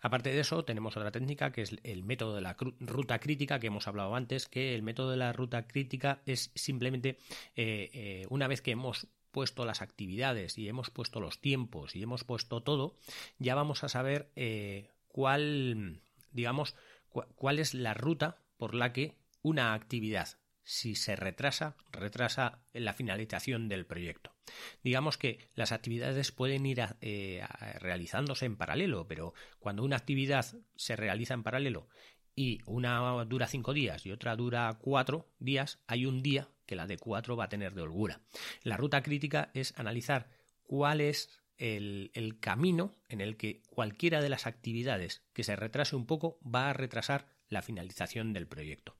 Aparte 0.00 0.30
de 0.32 0.40
eso, 0.40 0.64
tenemos 0.64 0.96
otra 0.96 1.12
técnica 1.12 1.52
que 1.52 1.62
es 1.62 1.76
el 1.84 2.02
método 2.02 2.34
de 2.34 2.40
la 2.40 2.56
ruta 2.80 3.20
crítica 3.20 3.60
que 3.60 3.68
hemos 3.68 3.86
hablado 3.86 4.16
antes, 4.16 4.48
que 4.48 4.74
el 4.74 4.82
método 4.82 5.12
de 5.12 5.16
la 5.16 5.32
ruta 5.32 5.68
crítica 5.68 6.22
es 6.26 6.50
simplemente 6.56 7.18
eh, 7.54 7.90
eh, 7.92 8.26
una 8.28 8.48
vez 8.48 8.62
que 8.62 8.72
hemos 8.72 9.06
puesto 9.32 9.64
las 9.64 9.82
actividades 9.82 10.58
y 10.58 10.68
hemos 10.68 10.90
puesto 10.90 11.20
los 11.20 11.40
tiempos 11.40 11.96
y 11.96 12.02
hemos 12.02 12.22
puesto 12.22 12.62
todo, 12.62 12.96
ya 13.38 13.54
vamos 13.54 13.82
a 13.82 13.88
saber 13.88 14.30
eh, 14.36 14.88
cuál, 15.12 16.02
digamos, 16.32 16.74
cuál 17.10 17.58
es 17.58 17.74
la 17.74 17.94
ruta 17.94 18.38
por 18.56 18.74
la 18.74 18.92
que 18.92 19.16
una 19.42 19.74
actividad, 19.74 20.28
si 20.64 20.94
se 20.94 21.16
retrasa, 21.16 21.76
retrasa 21.90 22.62
la 22.72 22.92
finalización 22.92 23.68
del 23.68 23.86
proyecto. 23.86 24.34
Digamos 24.82 25.18
que 25.18 25.50
las 25.54 25.72
actividades 25.72 26.32
pueden 26.32 26.66
ir 26.66 26.82
eh, 27.00 27.44
realizándose 27.80 28.46
en 28.46 28.56
paralelo, 28.56 29.06
pero 29.06 29.34
cuando 29.58 29.84
una 29.84 29.96
actividad 29.96 30.46
se 30.76 30.96
realiza 30.96 31.34
en 31.34 31.42
paralelo 31.42 31.88
y 32.34 32.60
una 32.66 33.24
dura 33.24 33.46
cinco 33.46 33.74
días 33.74 34.06
y 34.06 34.12
otra 34.12 34.36
dura 34.36 34.78
cuatro 34.80 35.28
días, 35.38 35.80
hay 35.86 36.06
un 36.06 36.22
día 36.22 36.48
que 36.66 36.76
la 36.76 36.86
de 36.86 36.96
cuatro 36.96 37.36
va 37.36 37.44
a 37.44 37.48
tener 37.48 37.74
de 37.74 37.82
holgura. 37.82 38.20
La 38.62 38.76
ruta 38.76 39.02
crítica 39.02 39.50
es 39.54 39.78
analizar 39.78 40.30
cuál 40.62 41.00
es 41.00 41.41
el, 41.62 42.38
camino 42.40 42.92
en 43.08 43.20
el 43.20 43.36
que 43.36 43.62
cualquiera 43.70 44.20
de 44.20 44.28
las 44.28 44.46
actividades 44.46 45.22
que 45.32 45.44
se 45.44 45.54
retrase 45.54 45.94
un 45.94 46.06
poco 46.06 46.38
va 46.42 46.70
a 46.70 46.72
retrasar 46.72 47.28
la 47.48 47.62
finalización 47.62 48.32
del 48.32 48.48
proyecto. 48.48 48.96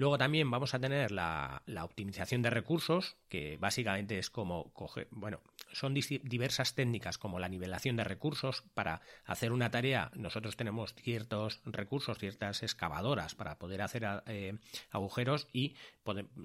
Luego 0.00 0.16
también 0.16 0.50
vamos 0.50 0.72
a 0.72 0.78
tener 0.78 1.10
la, 1.10 1.62
la, 1.66 1.84
optimización 1.84 2.40
de 2.40 2.48
recursos, 2.48 3.18
que 3.28 3.58
básicamente 3.58 4.18
es 4.18 4.30
como 4.30 4.72
coger, 4.72 5.08
bueno, 5.10 5.42
son 5.72 5.92
diversas 5.92 6.74
técnicas 6.74 7.18
como 7.18 7.38
la 7.38 7.50
nivelación 7.50 7.96
de 7.96 8.04
recursos. 8.04 8.62
Para 8.72 9.02
hacer 9.26 9.52
una 9.52 9.70
tarea, 9.70 10.10
nosotros 10.14 10.56
tenemos 10.56 10.94
ciertos 10.94 11.60
recursos, 11.66 12.16
ciertas 12.16 12.62
excavadoras 12.62 13.34
para 13.34 13.58
poder 13.58 13.82
hacer 13.82 14.06
eh, 14.24 14.56
agujeros 14.90 15.48
y 15.52 15.74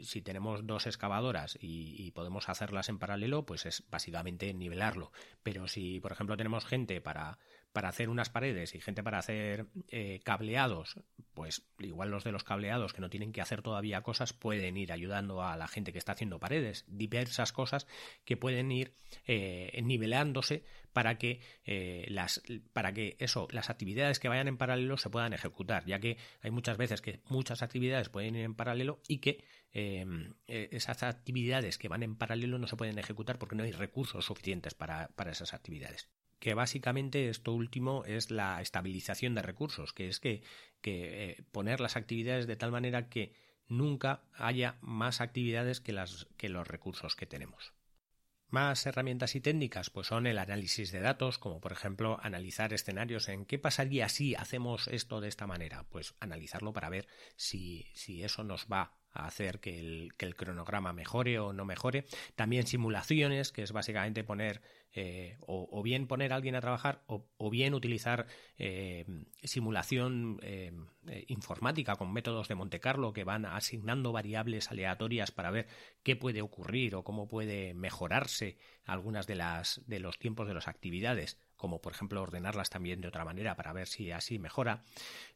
si 0.02 0.22
tenemos 0.22 0.68
dos 0.68 0.86
excavadoras 0.86 1.58
y, 1.62 2.12
podemos 2.12 2.50
hacerlas 2.50 2.90
en 2.90 3.00
paralelo, 3.00 3.46
pues 3.46 3.66
es 3.66 3.86
básicamente 3.90 4.54
nivelarlo. 4.54 5.14
Pero 5.44 5.70
si, 5.70 6.02
por 6.02 6.12
ejemplo, 6.12 6.36
tenemos 6.36 6.66
gente 6.66 7.00
para 7.00 7.40
para 7.76 7.90
hacer 7.90 8.08
unas 8.08 8.30
paredes 8.30 8.74
y 8.74 8.80
gente 8.80 9.04
para 9.04 9.18
hacer 9.18 9.66
eh, 9.90 10.22
cableados, 10.24 10.98
pues 11.36 11.62
igual 11.80 12.10
los 12.10 12.24
de 12.24 12.32
los 12.32 12.44
cableados 12.44 12.94
que 12.94 13.02
no 13.02 13.10
tienen 13.10 13.32
que 13.32 13.42
hacer 13.42 13.62
todavía 13.62 14.02
cosas 14.02 14.34
pueden 14.34 14.78
ir 14.78 14.92
ayudando 14.92 15.44
a 15.44 15.56
la 15.58 15.68
gente 15.68 15.92
que 15.92 16.00
está 16.00 16.14
haciendo 16.14 16.40
paredes, 16.40 16.86
diversas 16.88 17.52
cosas 17.52 17.86
que 18.24 18.38
pueden 18.38 18.72
ir 18.72 18.94
eh, 19.28 19.80
nivelándose 19.84 20.64
para 20.94 21.18
que 21.18 21.42
eh, 21.66 22.06
las 22.10 22.42
para 22.74 22.94
que 22.94 23.18
eso 23.20 23.48
las 23.52 23.70
actividades 23.70 24.20
que 24.20 24.30
vayan 24.30 24.48
en 24.48 24.58
paralelo 24.58 24.98
se 24.98 25.10
puedan 25.10 25.34
ejecutar 25.34 25.86
ya 25.86 26.00
que 26.00 26.18
hay 26.42 26.52
muchas 26.52 26.78
veces 26.78 27.02
que 27.02 27.20
muchas 27.28 27.62
actividades 27.62 28.10
pueden 28.10 28.36
ir 28.36 28.46
en 28.46 28.56
paralelo 28.56 29.00
y 29.08 29.20
que 29.20 29.44
esas 30.48 31.04
actividades 31.04 31.78
que 31.78 31.90
van 31.90 32.02
en 32.02 32.16
paralelo 32.16 32.58
no 32.58 32.66
se 32.66 32.78
pueden 32.78 32.98
ejecutar 32.98 33.38
porque 33.38 33.56
no 33.56 33.64
hay 33.64 33.74
recursos 33.74 34.24
suficientes 34.24 34.74
para 34.74 35.10
esas 35.30 35.54
actividades. 35.54 36.08
Que 36.40 36.54
básicamente 36.54 37.30
esto 37.30 37.54
último 37.54 38.04
es 38.06 38.30
la 38.30 38.62
estabilización 38.62 39.36
de 39.36 39.42
recursos, 39.42 39.94
que 39.94 40.10
es 40.10 40.20
que, 40.20 40.44
eh, 40.94 41.44
poner 41.52 41.80
las 41.80 41.96
actividades 41.96 42.48
de 42.48 42.56
tal 42.56 42.72
manera 42.72 43.10
que 43.10 43.34
nunca 43.68 44.24
haya 44.34 44.78
más 44.82 45.22
actividades 45.22 45.82
que, 45.82 45.96
que 46.38 46.50
los 46.50 46.68
recursos 46.68 47.16
que 47.16 47.26
tenemos. 47.26 47.74
Más 48.50 48.86
herramientas 48.86 49.36
y 49.36 49.42
técnicas, 49.42 49.90
pues 49.90 50.08
son 50.08 50.28
el 50.28 50.38
análisis 50.38 50.92
de 50.92 51.00
datos, 51.00 51.40
como 51.40 51.60
por 51.60 51.72
ejemplo 51.72 52.20
analizar 52.22 52.74
escenarios 52.74 53.28
en 53.28 53.46
qué 53.46 53.58
pasaría 53.58 54.08
si 54.08 54.36
hacemos 54.36 54.88
esto 54.88 55.20
de 55.20 55.28
esta 55.28 55.48
manera, 55.48 55.86
pues 55.90 56.16
analizarlo 56.20 56.72
para 56.72 56.90
ver 56.90 57.08
si, 57.36 57.88
si 57.96 58.24
eso 58.24 58.44
nos 58.44 58.68
va 58.72 58.94
a 59.16 59.26
hacer 59.26 59.60
que 59.60 59.80
el, 59.80 60.14
que 60.18 60.26
el, 60.26 60.36
cronograma 60.36 60.94
mejore 60.94 61.40
o 61.40 61.54
no 61.54 61.66
mejore. 61.66 62.06
También 62.36 62.68
simulaciones, 62.68 63.52
que 63.52 63.64
es 63.64 63.72
básicamente 63.72 64.24
poner 64.24 64.62
eh, 64.98 65.36
o, 65.42 65.84
bien 65.84 66.08
poner 66.08 66.32
a 66.32 66.38
alguien 66.38 66.56
a 66.56 66.62
trabajar 66.62 67.04
o, 67.08 67.50
bien 67.50 67.74
utilizar 67.74 68.28
eh, 68.58 69.06
simulación 69.44 70.40
eh, 70.42 70.72
informática 71.28 71.98
con 71.98 72.14
métodos 72.14 72.48
de 72.48 72.56
Monte 72.56 72.80
Carlo 72.80 73.12
que 73.12 73.26
van 73.26 73.46
asignando 73.46 74.14
variables 74.14 74.72
aleatorias 74.72 75.32
para 75.32 75.52
ver 75.52 75.68
qué 76.04 76.16
puede 76.16 76.42
ocurrir 76.42 76.96
o 76.96 77.04
cómo 77.04 77.28
puede 77.28 77.74
mejorarse 77.74 78.58
algunas 78.86 79.28
de 79.28 79.36
las 79.36 79.82
de 79.86 80.00
los 80.00 80.18
tiempos 80.18 80.48
de 80.48 80.54
las 80.54 80.70
actividades 80.70 81.40
como 81.56 81.82
por 81.82 81.94
ejemplo 81.94 82.22
ordenarlas 82.22 82.70
también 82.70 83.02
de 83.02 83.08
otra 83.08 83.26
manera 83.26 83.56
para 83.56 83.74
ver 83.74 83.88
si 83.88 84.12
así 84.12 84.40
mejora. 84.40 84.84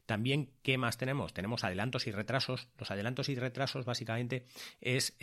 También, 0.06 0.52
¿qué 0.62 0.78
más 0.78 0.96
tenemos? 0.96 1.32
Tenemos 1.32 1.64
adelantos 1.64 2.06
y 2.06 2.12
retrasos. 2.12 2.68
Los 2.78 2.90
adelantos 2.90 3.28
y 3.28 3.34
retrasos 3.34 3.84
básicamente 3.84 4.44
es 4.80 5.16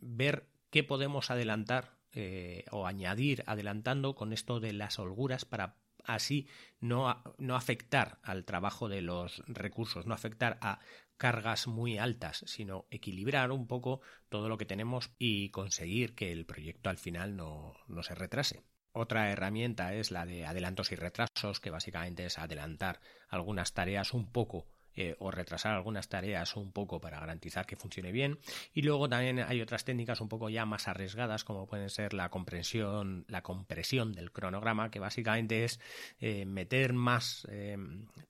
ver 0.00 0.48
qué 0.70 0.84
podemos 0.84 1.30
adelantar 1.30 1.96
eh, 2.12 2.64
o 2.70 2.86
añadir 2.86 3.44
adelantando 3.46 4.14
con 4.14 4.32
esto 4.32 4.60
de 4.60 4.72
las 4.72 4.98
holguras 4.98 5.44
para 5.44 5.76
así 6.04 6.48
no, 6.80 7.22
no 7.38 7.56
afectar 7.56 8.18
al 8.22 8.44
trabajo 8.44 8.88
de 8.88 9.02
los 9.02 9.42
recursos, 9.48 10.06
no 10.06 10.14
afectar 10.14 10.56
a 10.62 10.78
cargas 11.16 11.66
muy 11.66 11.98
altas, 11.98 12.44
sino 12.46 12.86
equilibrar 12.90 13.50
un 13.52 13.66
poco 13.66 14.00
todo 14.28 14.48
lo 14.48 14.56
que 14.56 14.66
tenemos 14.66 15.10
y 15.18 15.50
conseguir 15.50 16.14
que 16.14 16.32
el 16.32 16.46
proyecto 16.46 16.90
al 16.90 16.98
final 16.98 17.36
no, 17.36 17.74
no 17.88 18.02
se 18.02 18.14
retrase. 18.14 18.62
Otra 18.98 19.30
herramienta 19.30 19.92
es 19.92 20.10
la 20.10 20.24
de 20.24 20.46
adelantos 20.46 20.90
y 20.90 20.96
retrasos, 20.96 21.60
que 21.60 21.68
básicamente 21.68 22.24
es 22.24 22.38
adelantar 22.38 22.98
algunas 23.28 23.74
tareas 23.74 24.14
un 24.14 24.32
poco 24.32 24.64
eh, 24.94 25.14
o 25.18 25.30
retrasar 25.30 25.74
algunas 25.74 26.08
tareas 26.08 26.56
un 26.56 26.72
poco 26.72 26.98
para 26.98 27.20
garantizar 27.20 27.66
que 27.66 27.76
funcione 27.76 28.10
bien. 28.10 28.38
Y 28.72 28.80
luego 28.80 29.06
también 29.06 29.40
hay 29.40 29.60
otras 29.60 29.84
técnicas 29.84 30.22
un 30.22 30.30
poco 30.30 30.48
ya 30.48 30.64
más 30.64 30.88
arriesgadas, 30.88 31.44
como 31.44 31.66
pueden 31.66 31.90
ser 31.90 32.14
la 32.14 32.30
compresión, 32.30 33.26
la 33.28 33.42
compresión 33.42 34.14
del 34.14 34.32
cronograma, 34.32 34.90
que 34.90 34.98
básicamente 34.98 35.64
es 35.64 35.78
eh, 36.18 36.46
meter 36.46 36.94
más 36.94 37.46
eh, 37.50 37.76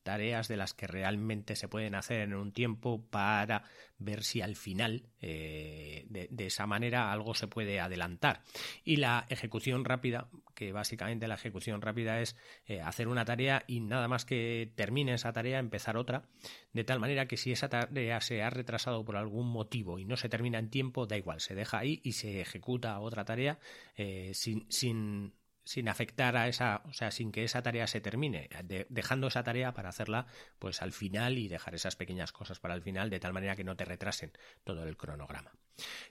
tareas 0.02 0.48
de 0.48 0.56
las 0.56 0.74
que 0.74 0.88
realmente 0.88 1.54
se 1.54 1.68
pueden 1.68 1.94
hacer 1.94 2.22
en 2.22 2.34
un 2.34 2.50
tiempo 2.50 3.00
para 3.08 3.62
ver 3.98 4.22
si 4.22 4.40
al 4.40 4.56
final 4.56 5.04
de, 5.20 6.28
esa 6.38 6.66
manera 6.66 7.12
algo 7.12 7.34
se 7.34 7.48
puede 7.48 7.80
adelantar. 7.80 8.42
Y 8.84 8.96
la 8.96 9.26
ejecución 9.28 9.84
rápida, 9.84 10.28
que 10.54 10.72
básicamente 10.72 11.28
la 11.28 11.34
ejecución 11.34 11.80
rápida 11.80 12.20
es 12.20 12.36
hacer 12.84 13.08
una 13.08 13.24
tarea 13.24 13.64
y 13.66 13.80
nada 13.80 14.08
más 14.08 14.24
que 14.24 14.70
termine 14.74 15.14
esa 15.14 15.32
tarea 15.32 15.58
empezar 15.58 15.96
otra 15.96 16.28
de 16.76 16.84
tal 16.84 17.00
manera 17.00 17.26
que 17.26 17.38
si 17.38 17.52
esa 17.52 17.70
tarea 17.70 18.20
se 18.20 18.42
ha 18.42 18.50
retrasado 18.50 19.02
por 19.02 19.16
algún 19.16 19.48
motivo 19.48 19.98
y 19.98 20.04
no 20.04 20.16
se 20.18 20.28
termina 20.28 20.58
en 20.58 20.68
tiempo, 20.68 21.06
da 21.06 21.16
igual, 21.16 21.40
se 21.40 21.54
deja 21.54 21.78
ahí 21.78 22.00
y 22.04 22.12
se 22.12 22.42
ejecuta 22.42 23.00
otra 23.00 23.24
tarea 23.24 23.58
eh, 23.96 24.32
sin, 24.34 24.66
sin, 24.70 25.32
sin 25.66 25.88
afectar 25.88 26.36
a 26.36 26.46
esa, 26.46 26.82
o 26.86 26.92
sea, 26.92 27.10
sin 27.10 27.32
que 27.32 27.42
esa 27.42 27.60
tarea 27.60 27.88
se 27.88 28.00
termine, 28.00 28.48
dejando 28.88 29.26
esa 29.26 29.42
tarea 29.42 29.74
para 29.74 29.88
hacerla 29.88 30.26
pues 30.60 30.80
al 30.80 30.92
final 30.92 31.38
y 31.38 31.48
dejar 31.48 31.74
esas 31.74 31.96
pequeñas 31.96 32.30
cosas 32.30 32.60
para 32.60 32.74
el 32.74 32.82
final 32.82 33.10
de 33.10 33.18
tal 33.18 33.32
manera 33.32 33.56
que 33.56 33.64
no 33.64 33.76
te 33.76 33.84
retrasen 33.84 34.32
todo 34.62 34.84
el 34.86 34.96
cronograma. 34.96 35.52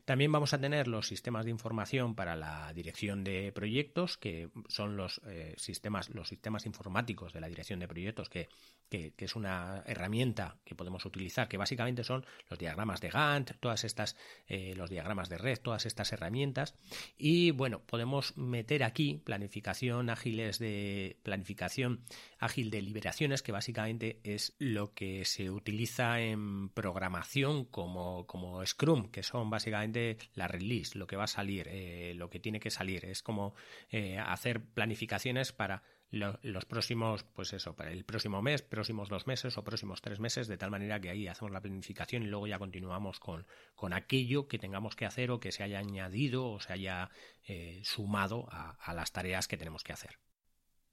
También 0.05 0.31
vamos 0.31 0.53
a 0.53 0.59
tener 0.59 0.87
los 0.87 1.07
sistemas 1.07 1.45
de 1.45 1.51
información 1.51 2.15
para 2.15 2.35
la 2.35 2.71
dirección 2.73 3.23
de 3.23 3.51
proyectos, 3.51 4.17
que 4.17 4.49
son 4.67 4.97
los 4.97 5.21
eh, 5.25 5.55
sistemas, 5.57 6.09
los 6.09 6.27
sistemas 6.27 6.65
informáticos 6.65 7.33
de 7.33 7.41
la 7.41 7.47
dirección 7.47 7.79
de 7.79 7.87
proyectos, 7.87 8.29
que, 8.29 8.49
es 8.89 9.35
una 9.35 9.83
herramienta 9.87 10.57
que 10.63 10.75
podemos 10.75 11.05
utilizar, 11.05 11.47
que 11.47 11.57
básicamente 11.57 12.03
son 12.03 12.25
los 12.49 12.59
diagramas 12.59 13.01
de 13.01 13.09
Gantt, 13.09 13.51
todas 13.59 13.83
estas, 13.83 14.15
eh, 14.47 14.73
los 14.75 14.89
diagramas 14.89 15.27
de 15.27 15.37
red, 15.37 15.59
todas 15.59 15.85
estas 15.85 16.13
herramientas. 16.13 16.75
Y 17.17 17.51
bueno, 17.51 17.81
podemos 17.81 18.37
meter 18.37 18.83
aquí 18.83 19.21
planificación 19.25 20.09
ágiles 20.09 20.59
de 20.59 21.17
planificación 21.23 22.03
ágil 22.39 22.69
de 22.69 22.81
liberaciones, 22.81 23.41
que 23.41 23.51
básicamente 23.51 24.19
es 24.23 24.55
lo 24.59 24.93
que 24.93 25.25
se 25.25 25.49
utiliza 25.49 26.21
en 26.21 26.69
programación 26.69 27.65
como, 27.65 28.25
como 28.27 28.65
Scrum, 28.65 29.09
que 29.09 29.23
son 29.23 29.49
básicamente 29.55 30.17
la 30.33 30.47
release, 30.47 30.97
lo 30.97 31.07
que 31.07 31.15
va 31.15 31.23
a 31.23 31.27
salir, 31.27 31.67
eh, 31.69 32.13
lo 32.15 32.29
que 32.29 32.39
tiene 32.39 32.59
que 32.59 32.69
salir. 32.69 33.05
Es 33.05 33.23
como 33.23 33.55
eh, 33.89 34.17
hacer 34.19 34.61
planificaciones 34.63 35.51
para 35.51 35.83
los 36.11 36.65
próximos, 36.65 37.23
pues 37.23 37.51
eso, 37.53 37.75
para 37.75 37.91
el 37.91 38.05
próximo 38.05 38.41
mes, 38.41 38.61
próximos 38.61 39.09
dos 39.09 39.27
meses 39.27 39.57
o 39.57 39.63
próximos 39.63 40.01
tres 40.01 40.19
meses, 40.19 40.47
de 40.47 40.57
tal 40.57 40.71
manera 40.71 40.99
que 41.01 41.09
ahí 41.09 41.27
hacemos 41.27 41.51
la 41.51 41.61
planificación 41.61 42.23
y 42.23 42.27
luego 42.27 42.47
ya 42.47 42.59
continuamos 42.59 43.19
con, 43.19 43.45
con 43.75 43.91
aquello 43.91 44.47
que 44.47 44.59
tengamos 44.59 44.95
que 44.95 45.05
hacer 45.05 45.31
o 45.31 45.39
que 45.39 45.51
se 45.51 45.63
haya 45.63 45.79
añadido 45.79 46.47
o 46.47 46.59
se 46.59 46.71
haya 46.71 47.09
eh, 47.47 47.81
sumado 47.83 48.47
a 48.49 48.93
las 48.93 49.11
tareas 49.11 49.47
que 49.47 49.57
tenemos 49.57 49.83
que 49.83 49.93
hacer. 49.93 50.24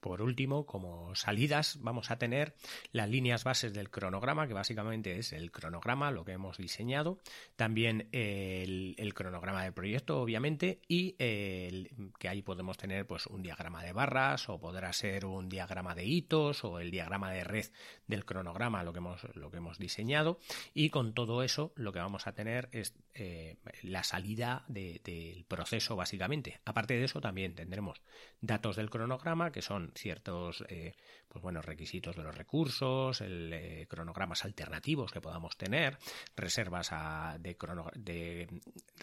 Por 0.02 0.20
último, 0.20 0.66
como 0.66 1.14
salidas, 1.14 1.78
vamos 1.80 2.10
a 2.10 2.18
tener 2.18 2.56
las 2.90 3.08
líneas 3.08 3.44
bases 3.44 3.72
del 3.72 3.88
cronograma, 3.88 4.48
que 4.48 4.52
básicamente 4.52 5.16
es 5.16 5.32
el 5.32 5.52
cronograma, 5.52 6.10
lo 6.10 6.24
que 6.24 6.32
hemos 6.32 6.56
diseñado, 6.56 7.20
también 7.54 8.08
el, 8.10 9.12
cronograma 9.14 9.62
del 9.62 9.72
proyecto, 9.72 10.20
obviamente, 10.20 10.80
y 10.88 11.12
que 11.12 12.28
ahí 12.28 12.42
podemos 12.42 12.78
tener 12.78 13.06
pues 13.06 13.28
un 13.28 13.44
diagrama 13.44 13.84
de 13.84 13.92
barras, 13.92 14.48
o 14.48 14.58
podrá 14.58 14.92
ser 14.92 15.24
un 15.24 15.48
diagrama 15.48 15.94
de 15.94 16.04
hitos, 16.04 16.64
o 16.64 16.80
el 16.80 16.90
diagrama 16.90 17.30
de 17.30 17.44
red 17.44 17.66
del 18.08 18.24
cronograma, 18.24 18.82
lo 18.82 18.92
que 18.92 18.98
hemos, 18.98 19.22
lo 19.36 19.52
que 19.52 19.58
hemos 19.58 19.78
diseñado, 19.78 20.40
y 20.74 20.90
con 20.90 21.14
todo 21.14 21.44
eso 21.44 21.72
lo 21.76 21.92
que 21.92 22.00
vamos 22.00 22.26
a 22.26 22.32
tener 22.34 22.68
es 22.72 22.92
eh, 23.14 23.56
la 23.82 24.02
salida 24.02 24.64
del 24.66 25.44
proceso, 25.46 25.94
básicamente. 25.94 26.60
Aparte 26.64 26.94
de 26.94 27.04
eso, 27.04 27.20
también 27.20 27.54
tendremos 27.54 28.02
datos 28.40 28.74
del 28.74 28.90
cronograma, 28.90 29.52
que 29.52 29.62
son 29.62 29.91
ciertos 29.94 30.64
eh, 30.68 30.94
pues 31.28 31.42
bueno, 31.42 31.62
requisitos 31.62 32.16
de 32.16 32.22
los 32.22 32.36
recursos, 32.36 33.20
el, 33.20 33.52
eh, 33.52 33.86
cronogramas 33.88 34.44
alternativos 34.44 35.12
que 35.12 35.20
podamos 35.20 35.56
tener, 35.56 35.98
reservas 36.36 36.90
de, 37.38 38.48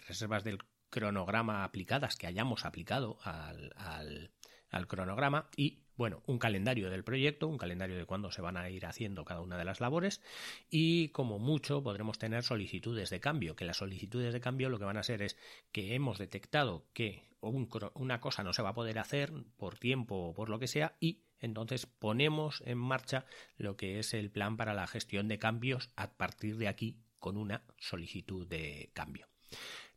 reservas 0.07 0.43
del 0.43 0.59
cronograma 0.89 1.63
aplicadas 1.63 2.15
que 2.15 2.27
hayamos 2.27 2.65
aplicado 2.65 3.17
al, 3.23 3.73
al, 3.75 4.31
al 4.69 4.87
cronograma 4.87 5.49
y 5.55 5.83
bueno, 5.99 6.23
un 6.27 6.39
calendario 6.39 6.89
del 6.89 7.03
proyecto, 7.03 7.47
un 7.47 7.57
calendario 7.57 7.97
de 7.97 8.05
cuándo 8.05 8.31
se 8.31 8.41
van 8.41 8.55
a 8.55 8.69
ir 8.69 8.85
haciendo 8.85 9.25
cada 9.25 9.41
una 9.41 9.57
de 9.57 9.65
las 9.65 9.81
labores 9.81 10.21
y 10.69 11.09
como 11.09 11.39
mucho 11.39 11.83
podremos 11.83 12.17
tener 12.17 12.43
solicitudes 12.43 13.09
de 13.09 13.19
cambio, 13.19 13.57
que 13.57 13.65
las 13.65 13.77
solicitudes 13.77 14.31
de 14.31 14.39
cambio 14.39 14.69
lo 14.69 14.79
que 14.79 14.85
van 14.85 14.95
a 14.95 15.03
ser 15.03 15.21
es 15.21 15.35
que 15.73 15.95
hemos 15.95 16.17
detectado 16.17 16.85
que 16.93 17.28
una 17.41 18.19
cosa 18.19 18.43
no 18.43 18.53
se 18.53 18.61
va 18.61 18.69
a 18.69 18.73
poder 18.73 18.99
hacer 18.99 19.31
por 19.57 19.77
tiempo 19.77 20.15
o 20.15 20.33
por 20.33 20.49
lo 20.49 20.59
que 20.59 20.67
sea 20.67 20.95
y 20.99 21.23
entonces 21.39 21.85
ponemos 21.85 22.61
en 22.65 22.77
marcha 22.77 23.25
lo 23.57 23.77
que 23.77 23.99
es 23.99 24.13
el 24.13 24.29
plan 24.29 24.57
para 24.57 24.73
la 24.73 24.87
gestión 24.87 25.27
de 25.27 25.39
cambios 25.39 25.91
a 25.95 26.11
partir 26.11 26.57
de 26.57 26.67
aquí 26.67 26.97
con 27.19 27.37
una 27.37 27.63
solicitud 27.77 28.47
de 28.47 28.91
cambio. 28.93 29.27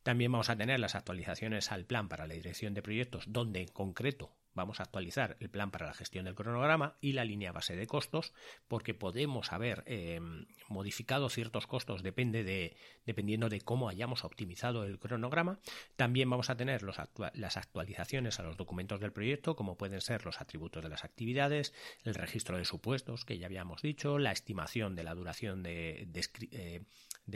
También 0.03 0.33
vamos 0.33 0.51
a 0.51 0.57
tener 0.57 0.81
las 0.81 0.95
actualizaciones 0.95 1.71
al 1.71 1.85
plan 1.85 2.09
para 2.09 2.27
la 2.27 2.35
dirección 2.35 2.75
de 2.75 2.83
proyectos, 2.83 3.25
donde 3.29 3.61
en 3.61 3.69
concreto 3.69 4.37
vamos 4.55 4.81
a 4.81 4.85
actualizar 4.85 5.37
el 5.41 5.51
plan 5.51 5.71
para 5.71 5.87
la 5.87 5.95
gestión 5.95 6.25
del 6.25 6.35
cronograma 6.35 6.97
y 7.01 7.13
la 7.13 7.25
línea 7.25 7.53
base 7.53 7.77
de 7.77 7.87
costos, 7.87 8.33
porque 8.69 8.95
podemos 8.95 9.53
haber 9.53 9.83
eh, 9.87 10.21
modificado 10.69 11.29
ciertos 11.29 11.67
costos 11.67 12.03
dependiendo 12.03 13.49
de 13.49 13.61
cómo 13.61 13.89
hayamos 13.89 14.25
optimizado 14.25 14.85
el 14.85 14.99
cronograma. 14.99 15.59
También 15.97 16.29
vamos 16.31 16.51
a 16.51 16.57
tener 16.57 16.83
las 16.83 17.57
actualizaciones 17.57 18.39
a 18.39 18.43
los 18.43 18.57
documentos 18.57 19.01
del 19.01 19.13
proyecto, 19.13 19.57
como 19.57 19.77
pueden 19.77 20.01
ser 20.01 20.25
los 20.25 20.41
atributos 20.41 20.83
de 20.83 20.89
las 20.89 21.05
actividades, 21.05 21.73
el 22.05 22.15
registro 22.15 22.57
de 22.59 22.65
supuestos, 22.65 23.25
que 23.25 23.39
ya 23.39 23.47
habíamos 23.47 23.83
dicho, 23.83 24.19
la 24.19 24.33
estimación 24.33 24.95
de 24.95 25.05
la 25.05 25.15
duración 25.15 25.63
de, 25.63 26.07
de 26.09 26.29
eh, 26.53 26.83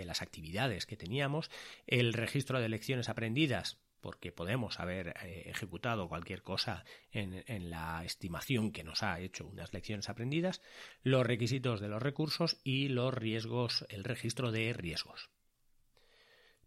las 0.04 0.22
actividades 0.22 0.86
que 0.86 0.96
teníamos, 0.96 1.50
el 1.86 2.12
registro 2.12 2.60
de 2.60 2.68
lecciones 2.68 3.08
aprendidas, 3.08 3.78
porque 4.06 4.30
podemos 4.30 4.78
haber 4.78 5.16
eh, 5.24 5.50
ejecutado 5.50 6.08
cualquier 6.08 6.44
cosa 6.44 6.84
en, 7.10 7.42
la 7.68 8.04
estimación 8.04 8.70
que 8.70 8.84
nos 8.84 9.02
ha 9.02 9.18
hecho 9.18 9.48
unas 9.48 9.74
lecciones 9.74 10.08
aprendidas, 10.08 10.62
los 11.02 11.26
requisitos 11.26 11.80
de 11.80 11.88
los 11.88 12.00
recursos 12.00 12.60
y 12.62 12.86
los 12.86 13.12
riesgos, 13.12 13.84
el 13.88 14.04
registro 14.04 14.52
de 14.52 14.72
riesgos. 14.74 15.28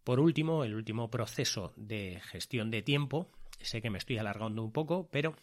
Por 0.04 0.20
último, 0.20 0.64
el 0.64 0.74
último 0.74 1.10
proceso 1.10 1.72
de 1.76 2.20
gestión 2.24 2.70
de 2.70 2.82
tiempo, 2.82 3.32
sé 3.58 3.80
que 3.80 3.88
me 3.88 3.96
estoy 3.96 4.18
alargando 4.18 4.62
un 4.62 4.70
poco, 4.70 5.08
pero 5.10 5.34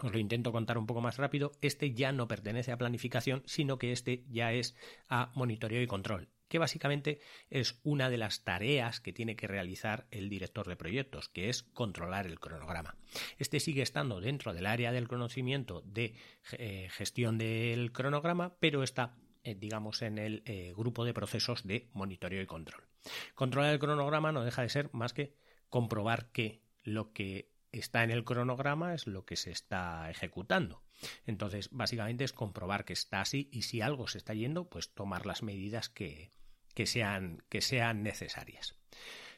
os 0.00 0.12
lo 0.12 0.20
intento 0.20 0.52
contar 0.52 0.78
un 0.78 0.86
poco 0.86 1.00
más 1.00 1.16
rápido, 1.16 1.50
este 1.60 1.92
ya 1.92 2.12
no 2.12 2.28
pertenece 2.28 2.70
a 2.70 2.78
planificación, 2.78 3.42
sino 3.46 3.78
que 3.78 3.90
este 3.90 4.22
ya 4.28 4.52
es 4.52 4.76
a 5.08 5.32
monitoreo 5.34 5.82
y 5.82 5.88
control 5.88 6.28
que 6.48 6.58
básicamente 6.58 7.20
es 7.50 7.80
una 7.82 8.10
de 8.10 8.18
las 8.18 8.44
tareas 8.44 9.00
que 9.00 9.12
tiene 9.12 9.36
que 9.36 9.46
realizar 9.46 10.06
el 10.10 10.28
director 10.28 10.68
de 10.68 10.76
proyectos, 10.76 11.28
que 11.28 11.48
es 11.48 11.62
controlar 11.62 12.26
el 12.26 12.40
cronograma. 12.40 12.96
Este 13.38 13.60
sigue 13.60 13.82
estando 13.82 14.20
dentro 14.20 14.54
del 14.54 14.66
área 14.66 14.92
del 14.92 15.08
conocimiento 15.08 15.82
de 15.82 16.14
eh, 16.52 16.88
gestión 16.90 17.38
del 17.38 17.92
cronograma, 17.92 18.56
pero 18.60 18.82
está 18.82 19.16
eh, 19.46 19.54
digamos, 19.54 20.02
en 20.02 20.18
el 20.18 20.42
eh, 20.44 20.72
grupo 20.76 21.04
de 21.04 21.14
procesos 21.14 21.64
de 21.64 21.88
monitoreo 21.92 22.42
y 22.42 22.46
control. 22.46 22.82
Controlar 23.36 23.72
el 23.72 23.78
cronograma 23.78 24.32
no 24.32 24.44
deja 24.44 24.62
de 24.62 24.68
ser 24.68 24.90
más 24.92 25.12
que 25.12 25.36
comprobar 25.68 26.32
que 26.32 26.62
lo 26.82 27.12
que 27.12 27.52
está 27.70 28.02
en 28.02 28.10
el 28.10 28.24
cronograma 28.24 28.92
es 28.92 29.06
lo 29.06 29.24
que 29.24 29.36
se 29.36 29.52
está 29.52 30.10
ejecutando. 30.10 30.82
Entonces, 31.26 31.68
básicamente 31.70 32.24
es 32.24 32.32
comprobar 32.32 32.84
que 32.84 32.92
está 32.92 33.20
así 33.20 33.48
y 33.52 33.62
si 33.62 33.80
algo 33.80 34.08
se 34.08 34.18
está 34.18 34.34
yendo, 34.34 34.68
pues 34.68 34.90
tomar 34.90 35.26
las 35.26 35.42
medidas 35.42 35.88
que, 35.88 36.30
que 36.74 36.86
sean, 36.86 37.42
que 37.48 37.60
sean 37.60 38.02
necesarias. 38.02 38.74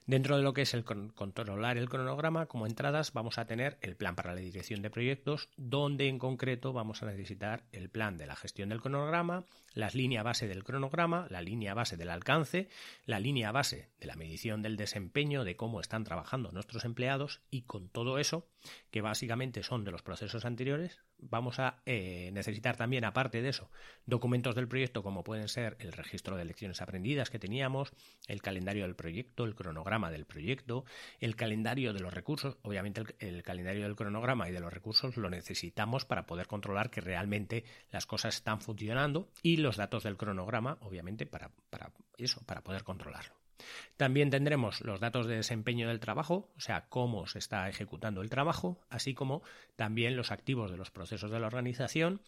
Dentro 0.09 0.39
de 0.39 0.43
lo 0.43 0.55
que 0.55 0.63
es 0.63 0.73
el 0.73 0.85
controlar 0.85 1.77
el 1.77 1.91
cronograma, 1.91 2.47
como 2.47 2.67
entradas 2.67 3.13
vamos 3.13 3.37
a 3.37 3.45
tener 3.45 3.77
el 3.83 3.95
plan 3.95 4.17
para 4.17 4.35
la 4.35 4.41
dirección 4.41 4.81
de 4.81 4.89
proyectos, 4.89 5.51
donde 5.59 6.09
en 6.09 6.19
concreto 6.19 6.73
vamos 6.73 7.03
a 7.03 7.07
necesitar 7.07 7.65
el 7.73 7.91
plan 7.91 8.17
de 8.17 8.27
la 8.27 8.35
gestión 8.35 8.71
del 8.71 8.81
cronograma, 8.81 9.45
la 9.75 9.91
línea 9.91 10.23
base 10.23 10.49
del 10.49 10.65
cronograma, 10.65 11.27
la 11.29 11.43
línea 11.43 11.75
base 11.75 11.99
del 11.99 12.09
alcance, 12.09 12.71
la 13.05 13.21
línea 13.21 13.53
base 13.53 13.91
de 14.01 14.07
la 14.07 14.17
medición 14.17 14.63
del 14.63 14.79
desempeño, 14.79 15.45
de 15.45 15.57
cómo 15.57 15.79
están 15.79 16.05
trabajando 16.05 16.53
nuestros 16.53 16.87
empleados 16.87 17.43
y 17.51 17.65
con 17.65 17.91
todo 17.91 18.19
eso, 18.19 18.49
que 18.91 19.03
básicamente 19.03 19.63
son 19.63 19.85
de 19.85 19.91
los 19.91 20.01
procesos 20.01 20.47
anteriores, 20.47 21.03
vamos 21.19 21.59
a 21.59 21.81
eh, 21.87 22.31
necesitar 22.33 22.77
también, 22.77 23.05
aparte 23.05 23.43
de 23.43 23.49
eso, 23.49 23.71
documentos 24.07 24.55
del 24.55 24.69
proyecto 24.69 25.03
como 25.03 25.25
pueden 25.25 25.49
ser 25.49 25.77
el 25.81 25.93
registro 25.93 26.37
de 26.37 26.45
lecciones 26.45 26.81
aprendidas 26.81 27.31
que 27.31 27.39
teníamos, 27.39 27.93
el 28.27 28.43
calendario 28.43 28.85
del 28.85 28.95
proyecto, 28.95 29.45
el 29.45 29.55
cronograma 29.55 30.11
del 30.11 30.25
proyecto, 30.25 30.85
el 31.21 31.37
calendario 31.37 31.93
de 31.93 32.01
los 32.01 32.15
recursos. 32.15 32.57
Obviamente 32.63 33.03
el, 33.19 33.43
calendario 33.43 33.83
del 33.83 33.97
cronograma 33.97 34.49
y 34.49 34.53
de 34.53 34.61
los 34.61 34.73
recursos 34.73 35.17
lo 35.17 35.31
necesitamos 35.31 36.05
para 36.05 36.27
poder 36.27 36.47
controlar 36.47 36.91
que 36.91 37.01
realmente 37.01 37.65
las 37.91 38.07
cosas 38.07 38.37
están 38.37 38.61
funcionando 38.61 39.29
y 39.43 39.57
los 39.59 39.77
datos 39.77 40.03
del 40.05 40.17
cronograma, 40.17 40.79
obviamente, 40.81 41.27
para, 41.27 41.51
para 41.71 41.93
eso, 42.17 42.41
para 42.47 42.63
poder 42.63 42.85
controlarlo. 42.85 43.48
También 43.97 44.31
tendremos 44.31 44.81
los 44.83 45.01
datos 45.01 45.27
de 45.27 45.37
desempeño 45.37 45.89
del 45.89 46.01
trabajo, 46.01 46.51
o 46.57 46.61
sea, 46.61 46.87
cómo 46.89 47.27
se 47.27 47.39
está 47.39 47.69
ejecutando 47.69 48.23
el 48.23 48.31
trabajo, 48.31 48.81
así 48.89 49.15
como 49.15 49.43
también 49.77 50.17
los 50.17 50.31
activos 50.31 50.71
de 50.71 50.77
los 50.77 50.91
procesos 50.91 51.31
de 51.31 51.41
la 51.41 51.47
organización 51.47 52.21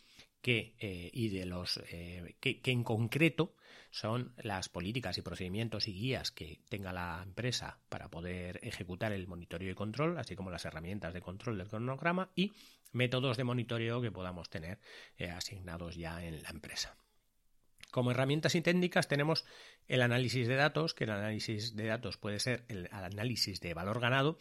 que, 0.43 0.75
eh, 0.79 1.11
y 1.13 1.29
de 1.29 1.47
los 1.47 1.81
eh, 1.91 2.37
que, 2.41 2.61
en 2.65 2.85
concreto 2.85 3.55
son 3.91 4.33
las 4.39 4.69
políticas 4.69 5.19
y 5.19 5.23
procedimientos 5.23 5.89
y 5.89 5.93
guías 5.93 6.31
que 6.31 6.61
tenga 6.69 6.93
la 6.93 7.21
empresa 7.25 7.81
para 7.89 8.09
poder 8.09 8.61
ejecutar 8.63 9.13
el 9.13 9.27
monitoreo 9.27 9.73
y 9.73 9.75
control, 9.75 10.17
así 10.19 10.37
como 10.37 10.51
las 10.51 10.65
herramientas 10.65 11.13
de 11.13 11.21
control 11.21 11.59
del 11.59 11.69
cronograma 11.69 12.31
y 12.35 12.53
métodos 12.93 13.37
de 13.37 13.45
monitoreo 13.45 14.01
que 14.01 14.13
podamos 14.13 14.49
tener 14.49 14.79
eh, 15.19 15.31
asignados 15.31 15.97
ya 15.97 16.25
en 16.25 16.43
la 16.43 16.51
empresa. 16.51 16.97
Como 17.91 18.11
herramientas 18.11 18.55
y 18.55 18.61
técnicas 18.61 19.09
tenemos 19.09 19.45
el 19.89 20.03
análisis 20.03 20.47
de 20.47 20.57
datos, 20.57 20.95
que 20.95 21.05
el 21.05 21.11
análisis 21.11 21.75
de 21.77 21.87
datos 21.87 22.17
puede 22.17 22.39
ser 22.39 22.65
el 22.69 22.89
análisis 22.93 23.61
de 23.61 23.75
valor 23.75 24.01
ganado, 24.01 24.39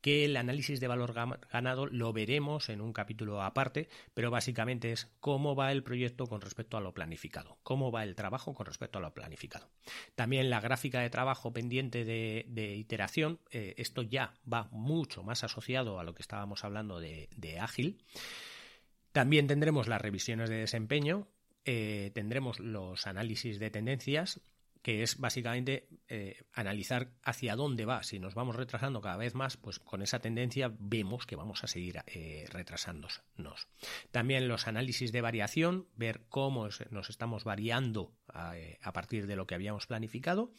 que 0.00 0.24
el 0.24 0.36
análisis 0.36 0.80
de 0.80 0.88
valor 0.88 1.12
ganado 1.12 1.86
lo 1.86 2.12
veremos 2.12 2.68
en 2.68 2.80
un 2.80 2.92
capítulo 2.92 3.42
aparte, 3.42 3.88
pero 4.14 4.30
básicamente 4.30 4.92
es 4.92 5.08
cómo 5.20 5.54
va 5.54 5.72
el 5.72 5.82
proyecto 5.82 6.26
con 6.26 6.40
respecto 6.40 6.76
a 6.76 6.80
lo 6.80 6.92
planificado, 6.92 7.58
cómo 7.62 7.92
va 7.92 8.02
el 8.02 8.14
trabajo 8.14 8.54
con 8.54 8.66
respecto 8.66 8.98
a 8.98 9.02
lo 9.02 9.14
planificado. 9.14 9.70
También 10.14 10.50
la 10.50 10.60
gráfica 10.60 11.00
de 11.00 11.10
trabajo 11.10 11.52
pendiente 11.52 12.04
de, 12.04 12.74
iteración, 12.76 13.40
eh, 13.50 13.74
esto 13.76 14.02
ya 14.02 14.34
va 14.50 14.68
mucho 14.72 15.22
más 15.22 15.44
asociado 15.44 15.98
a 16.00 16.04
lo 16.04 16.14
que 16.14 16.22
estábamos 16.22 16.64
hablando 16.64 17.00
de 17.00 17.58
ágil. 17.60 18.02
También 19.12 19.46
tendremos 19.46 19.88
las 19.88 20.00
revisiones 20.00 20.48
de 20.48 20.56
desempeño, 20.56 21.28
eh, 21.64 22.10
tendremos 22.14 22.60
los 22.60 23.06
análisis 23.06 23.58
de 23.58 23.70
tendencias, 23.70 24.40
que 24.82 25.04
es 25.04 25.18
básicamente 25.18 25.88
eh, 26.08 26.42
analizar 26.52 27.12
hacia 27.22 27.54
dónde 27.54 27.84
va. 27.84 28.02
Si 28.02 28.18
nos 28.18 28.34
vamos 28.34 28.56
retrasando 28.56 29.00
cada 29.00 29.16
vez 29.16 29.34
más, 29.34 29.56
pues 29.56 29.78
con 29.78 30.02
esa 30.02 30.18
tendencia 30.18 30.72
vemos 30.76 31.24
que 31.24 31.36
vamos 31.36 31.62
a 31.62 31.68
seguir 31.68 32.02
eh, 32.06 32.46
retrasándonos. 32.50 33.68
También 34.10 34.48
los 34.48 34.66
análisis 34.66 35.12
de 35.12 35.20
variación, 35.20 35.86
ver 35.94 36.22
cómo 36.28 36.68
nos 36.90 37.10
estamos 37.10 37.44
variando 37.44 38.12
a, 38.26 38.92
partir 38.92 39.28
de 39.28 39.36
lo 39.36 39.46
que 39.46 39.54
habíamos 39.54 39.86
planificado. 39.86 40.52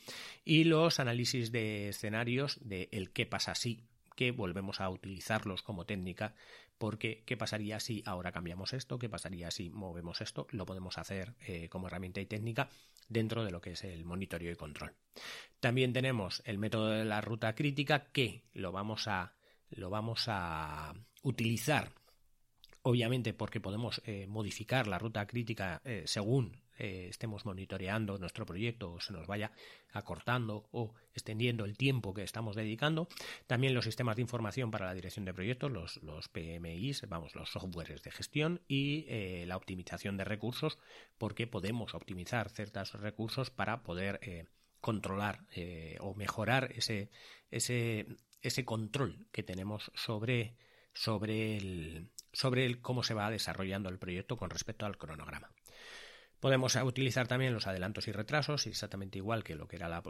Y 0.45 0.63
los 0.63 1.01
análisis 1.01 1.51
de 1.51 1.89
escenarios 1.89 2.59
de 2.61 2.87
el 2.93 3.11
qué 3.11 3.25
pasa 3.25 3.55
si, 3.55 3.83
que 4.15 4.31
volvemos 4.31 4.79
a 4.79 4.89
utilizarlos 4.89 5.63
como 5.63 5.85
técnica 5.85 6.33
porque 6.83 7.23
¿qué 7.25 7.37
pasaría 7.37 7.79
si 7.79 8.03
ahora 8.05 8.33
cambiamos 8.33 8.73
esto? 8.73 8.99
¿Qué 8.99 9.07
pasaría 9.07 9.49
si 9.51 9.69
movemos 9.69 10.19
esto? 10.19 10.47
Lo 10.49 10.65
podemos 10.65 10.97
hacer 10.97 11.33
eh, 11.47 11.69
como 11.69 11.87
herramienta 11.87 12.19
y 12.19 12.25
técnica 12.25 12.67
dentro 13.07 13.45
de 13.45 13.51
lo 13.51 13.61
que 13.61 13.71
es 13.71 13.85
el 13.85 14.03
monitoreo 14.03 14.51
y 14.51 14.57
control. 14.57 14.93
También 15.61 15.93
tenemos 15.93 16.41
el 16.43 16.57
método 16.57 16.89
de 16.89 17.05
la 17.05 17.21
ruta 17.21 17.55
crítica 17.55 18.11
que 18.11 18.43
lo 18.53 18.73
vamos 18.73 19.07
a, 19.07 19.33
lo 19.69 19.89
vamos 19.89 20.25
a 20.27 20.93
utilizar 21.21 21.89
obviamente 22.83 23.33
porque 23.33 23.61
podemos 23.61 24.01
eh, 24.05 24.27
modificar 24.27 24.87
la 24.87 24.99
ruta 24.99 25.25
crítica 25.25 25.81
eh, 25.85 26.03
según 26.05 26.61
eh, 26.77 27.07
estemos 27.09 27.45
monitoreando 27.45 28.17
nuestro 28.17 28.45
proyecto 28.45 28.93
o 28.93 28.99
se 28.99 29.13
nos 29.13 29.25
vaya 29.25 29.51
acortando 29.93 30.67
o 30.71 30.93
extendiendo 31.13 31.65
el 31.65 31.77
tiempo 31.77 32.13
que 32.13 32.23
estamos 32.23 32.55
dedicando. 32.55 33.07
También 33.47 33.73
los 33.73 33.85
sistemas 33.85 34.17
de 34.17 34.23
información 34.23 34.69
para 34.69 34.87
la 34.87 34.93
dirección 34.93 35.23
de 35.23 35.33
proyectos, 35.33 35.71
los, 35.71 36.03
los 36.03 36.27
PMIs, 36.27 37.07
vamos, 37.07 37.35
los 37.35 37.51
softwares 37.51 38.03
de 38.03 38.11
gestión 38.11 38.61
y 38.67 39.05
la 39.45 39.55
optimización 39.55 40.17
de 40.17 40.25
recursos, 40.25 40.79
porque 41.19 41.45
podemos 41.45 41.93
optimizar 41.93 42.49
ciertos 42.49 42.93
recursos 42.93 43.51
para 43.51 43.83
poder 43.83 44.49
controlar 44.81 45.45
o 45.99 46.15
mejorar 46.15 46.71
ese, 46.75 47.11
ese, 47.51 48.07
ese 48.41 48.65
control 48.65 49.27
que 49.31 49.43
tenemos 49.43 49.91
sobre, 49.93 50.57
sobre, 50.91 51.57
el, 51.57 52.09
sobre 52.33 52.81
cómo 52.81 53.03
se 53.03 53.13
va 53.13 53.29
desarrollando 53.29 53.89
el 53.89 53.99
proyecto 53.99 54.35
con 54.35 54.49
respecto 54.49 54.85
al 54.85 54.97
cronograma. 54.97 55.51
Podemos 56.39 56.75
utilizar 56.75 57.27
también 57.27 57.53
los 57.53 57.67
adelantos 57.67 58.09
y 58.09 58.11
retrasos, 58.11 58.67
exactamente 58.67 59.17
igual 59.17 59.45
que 59.45 59.55
lo 59.55 59.67
que 59.67 59.77
era 59.77 59.87
la, 59.87 60.01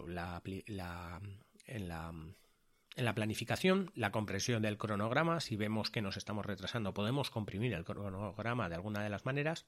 en, 0.44 1.88
la, 1.88 2.12
en 2.96 3.06
la 3.06 3.14
planificación, 3.14 3.92
la 3.94 4.12
compresión 4.12 4.64
del 4.64 4.80
cronograma. 4.80 5.42
Si 5.42 5.56
vemos 5.56 5.92
que 5.92 6.02
nos 6.02 6.18
estamos 6.18 6.44
retrasando, 6.44 6.94
podemos 6.94 7.30
comprimir 7.30 7.74
el 7.74 7.84
cronograma 7.84 8.68
de 8.68 8.74
alguna 8.74 9.04
de 9.04 9.12
las 9.12 9.26
maneras. 9.26 9.68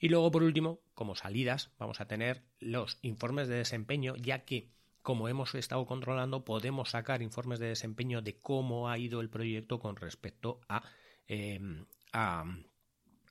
Y 0.00 0.08
luego, 0.08 0.32
por 0.32 0.42
último, 0.42 0.80
como 0.94 1.14
salidas, 1.14 1.70
vamos 1.78 2.00
a 2.00 2.06
tener 2.06 2.42
los 2.58 2.98
informes 3.02 3.46
de 3.46 3.56
desempeño, 3.56 4.16
ya 4.16 4.44
que 4.44 4.68
como 5.02 5.28
hemos 5.28 5.54
estado 5.54 5.86
controlando, 5.86 6.44
podemos 6.44 6.90
sacar 6.90 7.22
informes 7.22 7.58
de 7.58 7.68
desempeño 7.68 8.20
de 8.20 8.38
cómo 8.38 8.90
ha 8.90 8.98
ido 8.98 9.20
el 9.20 9.30
proyecto 9.30 9.78
con 9.78 9.96
respecto 9.96 10.60
a, 10.68 10.82
a 12.12 12.44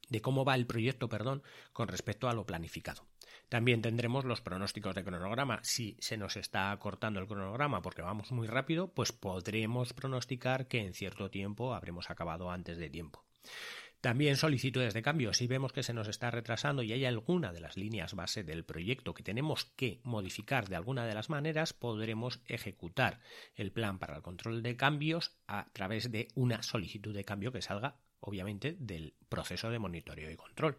de 0.09 0.21
cómo 0.21 0.43
va 0.43 0.55
el 0.55 0.65
proyecto, 0.65 1.07
perdón, 1.07 1.43
con 1.71 1.87
respecto 1.87 2.27
a 2.27 2.33
lo 2.33 2.45
planificado. 2.45 3.05
También 3.47 3.81
tendremos 3.81 4.25
los 4.25 4.41
pronósticos 4.41 4.95
de 4.95 5.03
cronograma. 5.03 5.59
Si 5.63 5.97
se 5.99 6.17
nos 6.17 6.37
está 6.37 6.75
cortando 6.79 7.19
el 7.19 7.27
cronograma 7.27 7.81
porque 7.81 8.01
vamos 8.01 8.31
muy 8.31 8.47
rápido, 8.47 8.87
pues 8.93 9.11
podremos 9.11 9.93
pronosticar 9.93 10.67
que 10.67 10.81
en 10.81 10.93
cierto 10.93 11.29
tiempo 11.29 11.73
habremos 11.73 12.09
acabado 12.09 12.51
antes 12.51 12.77
de 12.77 12.89
tiempo. 12.89 13.23
También 14.01 14.37
solicitudes 14.37 14.93
de 14.93 15.01
cambio. 15.01 15.33
Si 15.33 15.47
vemos 15.47 15.73
que 15.73 15.83
se 15.83 15.93
nos 15.93 16.07
está 16.07 16.31
retrasando 16.31 16.83
y 16.83 16.93
hay 16.93 17.03
alguna 17.03 17.51
de 17.51 17.59
las 17.59 17.75
líneas 17.75 18.13
base 18.13 18.43
del 18.43 18.63
proyecto 18.63 19.13
que 19.13 19.23
tenemos 19.23 19.65
que 19.65 19.99
modificar 20.03 20.69
de 20.69 20.77
alguna 20.77 21.05
de 21.05 21.13
las 21.13 21.29
maneras, 21.29 21.73
podremos 21.73 22.39
ejecutar 22.45 23.19
el 23.55 23.73
plan 23.73 23.99
para 23.99 24.15
el 24.15 24.21
control 24.21 24.63
de 24.63 24.77
cambios 24.77 25.37
a 25.47 25.69
través 25.73 26.11
de 26.11 26.29
una 26.33 26.63
solicitud 26.63 27.13
de 27.13 27.25
cambio 27.25 27.51
que 27.51 27.61
salga 27.61 27.99
obviamente, 28.19 28.75
del 28.79 29.13
proceso 29.29 29.69
de 29.69 29.79
monitoreo 29.79 30.31
y 30.31 30.35
control. 30.35 30.77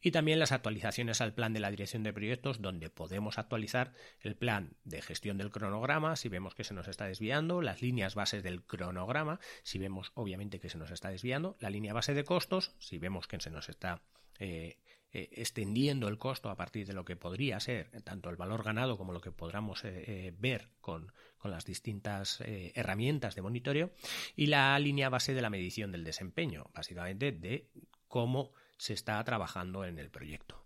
Y 0.00 0.10
también 0.10 0.38
las 0.38 0.52
actualizaciones 0.52 1.20
al 1.20 1.34
plan 1.34 1.52
de 1.52 1.60
la 1.60 1.70
dirección 1.70 2.02
de 2.02 2.12
proyectos, 2.12 2.62
donde 2.62 2.90
podemos 2.90 3.38
actualizar 3.38 3.92
el 4.20 4.34
plan 4.34 4.76
de 4.84 5.02
gestión 5.02 5.38
del 5.38 5.50
cronograma, 5.50 6.16
si 6.16 6.28
vemos 6.28 6.54
que 6.54 6.64
se 6.64 6.74
nos 6.74 6.88
está 6.88 7.06
desviando, 7.06 7.60
las 7.60 7.82
líneas 7.82 8.14
bases 8.14 8.42
del 8.42 8.62
cronograma, 8.62 9.40
si 9.62 9.78
vemos 9.78 10.12
obviamente 10.14 10.60
que 10.60 10.70
se 10.70 10.78
nos 10.78 10.90
está 10.90 11.10
desviando, 11.10 11.56
la 11.60 11.70
línea 11.70 11.92
base 11.92 12.14
de 12.14 12.24
costos, 12.24 12.74
si 12.78 12.98
vemos 12.98 13.26
que 13.26 13.40
se 13.40 13.50
nos 13.50 13.68
está 13.68 14.02
eh, 14.38 14.78
eh, 15.12 15.28
extendiendo 15.32 16.08
el 16.08 16.18
costo 16.18 16.48
a 16.50 16.56
partir 16.56 16.86
de 16.86 16.94
lo 16.94 17.04
que 17.04 17.16
podría 17.16 17.60
ser 17.60 17.90
tanto 18.02 18.30
el 18.30 18.36
valor 18.36 18.62
ganado 18.62 18.96
como 18.96 19.12
lo 19.12 19.20
que 19.20 19.30
podamos 19.30 19.84
eh, 19.84 20.34
ver 20.38 20.68
con, 20.80 21.12
con, 21.36 21.50
las 21.50 21.66
distintas 21.66 22.40
herramientas 22.40 23.34
de 23.34 23.42
monitoreo 23.42 23.90
y 24.36 24.46
la 24.46 24.78
línea 24.78 25.10
base 25.10 25.34
de 25.34 25.42
la 25.42 25.50
medición 25.50 25.92
del 25.92 26.04
desempeño, 26.04 26.70
básicamente 26.74 27.32
de 27.32 27.68
cómo 28.08 28.52
se 28.78 28.94
está 28.94 29.22
trabajando 29.24 29.84
en 29.84 29.98
el 29.98 30.10
proyecto. 30.10 30.64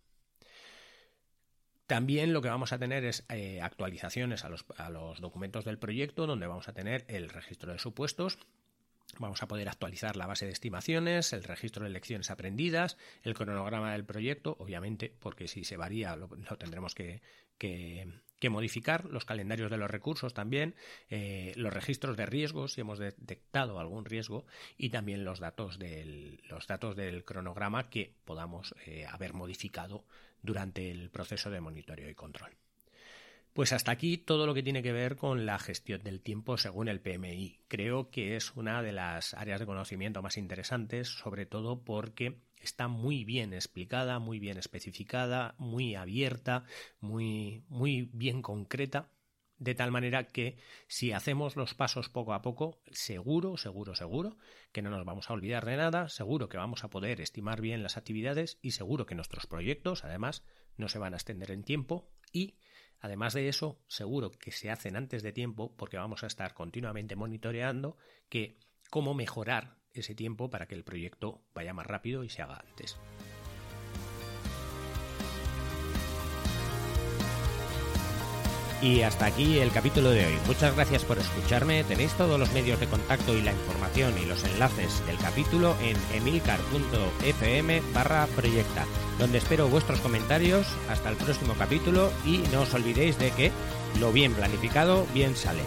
También 1.87 2.33
lo 2.33 2.43
que 2.43 2.49
vamos 2.49 2.73
a 2.73 2.79
tener 2.79 3.05
es 3.05 3.25
actualizaciones 3.63 4.45
a 4.45 4.49
los, 4.49 4.65
a 4.77 4.91
los 4.91 5.21
documentos 5.21 5.65
del 5.65 5.79
proyecto, 5.79 6.27
donde 6.27 6.47
vamos 6.47 6.69
a 6.69 6.73
tener 6.73 7.05
el 7.09 7.29
registro 7.29 7.73
de 7.73 7.79
supuestos, 7.79 8.39
Vamos 9.19 9.43
a 9.43 9.49
poder 9.49 9.69
actualizar 9.69 10.17
la 10.17 10.27
base 10.27 10.47
de 10.47 10.53
estimaciones, 10.53 11.33
el 11.33 11.45
registro 11.45 11.85
de 11.85 11.91
lecciones 11.91 12.31
aprendidas, 12.31 12.97
el 13.23 13.35
cronograma 13.35 13.93
del 13.93 14.05
proyecto, 14.05 14.57
obviamente, 14.59 15.15
porque 15.21 15.49
si 15.49 15.65
se 15.65 15.77
varía 15.77 16.17
lo, 16.17 16.29
tendremos 16.59 16.95
que, 16.95 17.23
modificar, 18.49 19.07
los 19.07 19.25
calendarios 19.25 19.71
de 19.71 19.77
los 19.79 19.91
recursos 19.91 20.35
también, 20.35 20.75
eh, 21.11 21.53
los 21.57 21.73
registros 21.73 22.17
de 22.17 22.27
riesgos, 22.27 22.75
si 22.75 22.83
hemos 22.83 22.99
detectado 22.99 23.81
algún 23.81 24.05
riesgo, 24.05 24.47
y 24.77 24.91
también 24.91 25.25
los 25.25 25.41
datos 25.41 25.79
del, 25.79 26.41
los 26.49 26.67
datos 26.67 26.95
del 26.95 27.25
cronograma 27.25 27.91
que 27.91 28.15
podamos 28.25 28.75
eh, 28.87 29.07
haber 29.07 29.33
modificado 29.33 30.05
durante 30.43 30.91
el 30.91 31.11
proceso 31.11 31.51
de 31.51 31.61
monitoreo 31.61 32.09
y 32.09 32.15
control. 32.15 32.57
Pues 33.57 33.73
hasta 33.73 33.91
aquí 33.91 34.19
todo 34.19 34.45
lo 34.45 34.53
que 34.53 34.63
tiene 34.63 34.83
que 34.83 34.93
ver 34.93 35.17
con 35.17 35.47
la 35.47 35.59
gestión 35.59 36.03
del 36.03 36.21
tiempo 36.21 36.59
según 36.59 36.89
el 36.89 37.01
PMI. 37.01 37.61
Creo 37.69 38.11
que 38.11 38.37
es 38.37 38.55
una 38.55 38.83
de 38.83 38.93
las 38.93 39.33
áreas 39.33 39.61
de 39.61 39.65
conocimiento 39.65 40.21
más 40.21 40.37
interesantes, 40.37 41.09
sobre 41.09 41.47
todo 41.47 41.83
porque 41.83 42.43
está 42.59 42.87
muy 42.87 43.25
bien 43.25 43.55
explicada, 43.55 44.19
muy 44.19 44.41
bien 44.41 44.59
especificada, 44.59 45.55
muy 45.57 45.95
abierta, 45.95 46.65
muy, 47.01 47.65
muy 47.69 48.11
bien 48.13 48.43
concreta, 48.43 49.09
de 49.57 49.75
tal 49.75 49.91
manera 49.91 50.25
que 50.25 50.59
si 50.87 51.13
hacemos 51.13 51.57
los 51.57 51.73
pasos 51.73 52.11
poco 52.11 52.35
a 52.35 52.43
poco, 52.43 52.83
seguro, 52.91 53.57
seguro, 53.57 53.95
seguro 53.95 54.37
que 54.71 54.83
no 54.83 54.91
nos 54.91 55.07
vamos 55.07 55.31
a 55.31 55.33
olvidar 55.33 55.65
de 55.65 55.79
nada, 55.79 56.11
seguro 56.11 56.51
que 56.51 56.59
vamos 56.59 56.85
a 56.85 56.91
poder 56.91 57.23
estimar 57.23 57.63
bien 57.63 57.83
las 57.83 57.97
actividades 57.97 58.59
y 58.61 58.73
seguro 58.73 59.07
que 59.07 59.15
nuestros 59.15 59.47
proyectos, 59.47 60.05
además, 60.05 60.45
no 60.77 60.91
se 60.91 60.99
van 60.99 61.15
a 61.15 61.17
extender 61.17 61.51
en 61.53 61.65
tiempo 61.65 62.11
y 62.33 62.59
Además 63.01 63.35
de 63.35 63.49
eso, 63.49 63.79
seguro 63.89 64.31
que 64.31 64.53
se 64.53 64.71
hacen 64.71 64.97
antes 64.97 65.23
de 65.23 65.33
tiempo 65.33 65.75
porque 65.77 65.97
vamos 65.97 66.25
a 66.25 66.27
estar 66.27 66.55
continuamente 66.55 67.17
monitoreando 67.17 67.97
cómo 68.91 69.15
mejorar 69.15 69.77
ese 69.93 70.15
tiempo 70.15 70.51
para 70.51 70.67
que 70.67 70.75
el 70.75 70.85
proyecto 70.85 71.43
vaya 71.55 71.75
más 71.75 71.87
rápido 71.87 72.25
y 72.25 72.29
se 72.29 72.43
haga 72.43 72.63
antes. 72.67 72.99
Y 78.83 79.03
hasta 79.03 79.27
aquí 79.27 79.59
el 79.59 79.73
capítulo 79.73 80.11
de 80.11 80.27
hoy. 80.27 80.39
Muchas 80.47 80.75
gracias 80.75 81.05
por 81.05 81.19
escucharme. 81.19 81.83
Tenéis 81.85 82.13
todos 82.13 82.39
los 82.39 82.53
medios 82.53 82.79
de 82.79 82.87
contacto 82.87 83.35
y 83.35 83.43
la 83.43 83.53
información 83.53 84.15
y 84.23 84.27
los 84.27 84.45
enlaces 84.45 85.05
del 85.07 85.17
capítulo 85.17 85.75
en 85.83 85.97
emilcar.fm 86.15 87.83
barra 87.95 88.27
proyecta, 88.37 88.85
donde 89.19 89.39
espero 89.39 89.69
vuestros 89.69 90.01
comentarios. 90.01 90.67
Hasta 90.91 91.09
el 91.09 91.17
próximo 91.17 91.55
capítulo 91.59 92.13
y 92.27 92.39
no 92.53 92.63
os 92.63 92.75
olvidéis 92.75 93.19
de 93.19 93.31
que 93.31 93.51
lo 93.99 94.13
bien 94.13 94.35
planificado 94.35 95.07
bien 95.15 95.37
sale. 95.37 95.63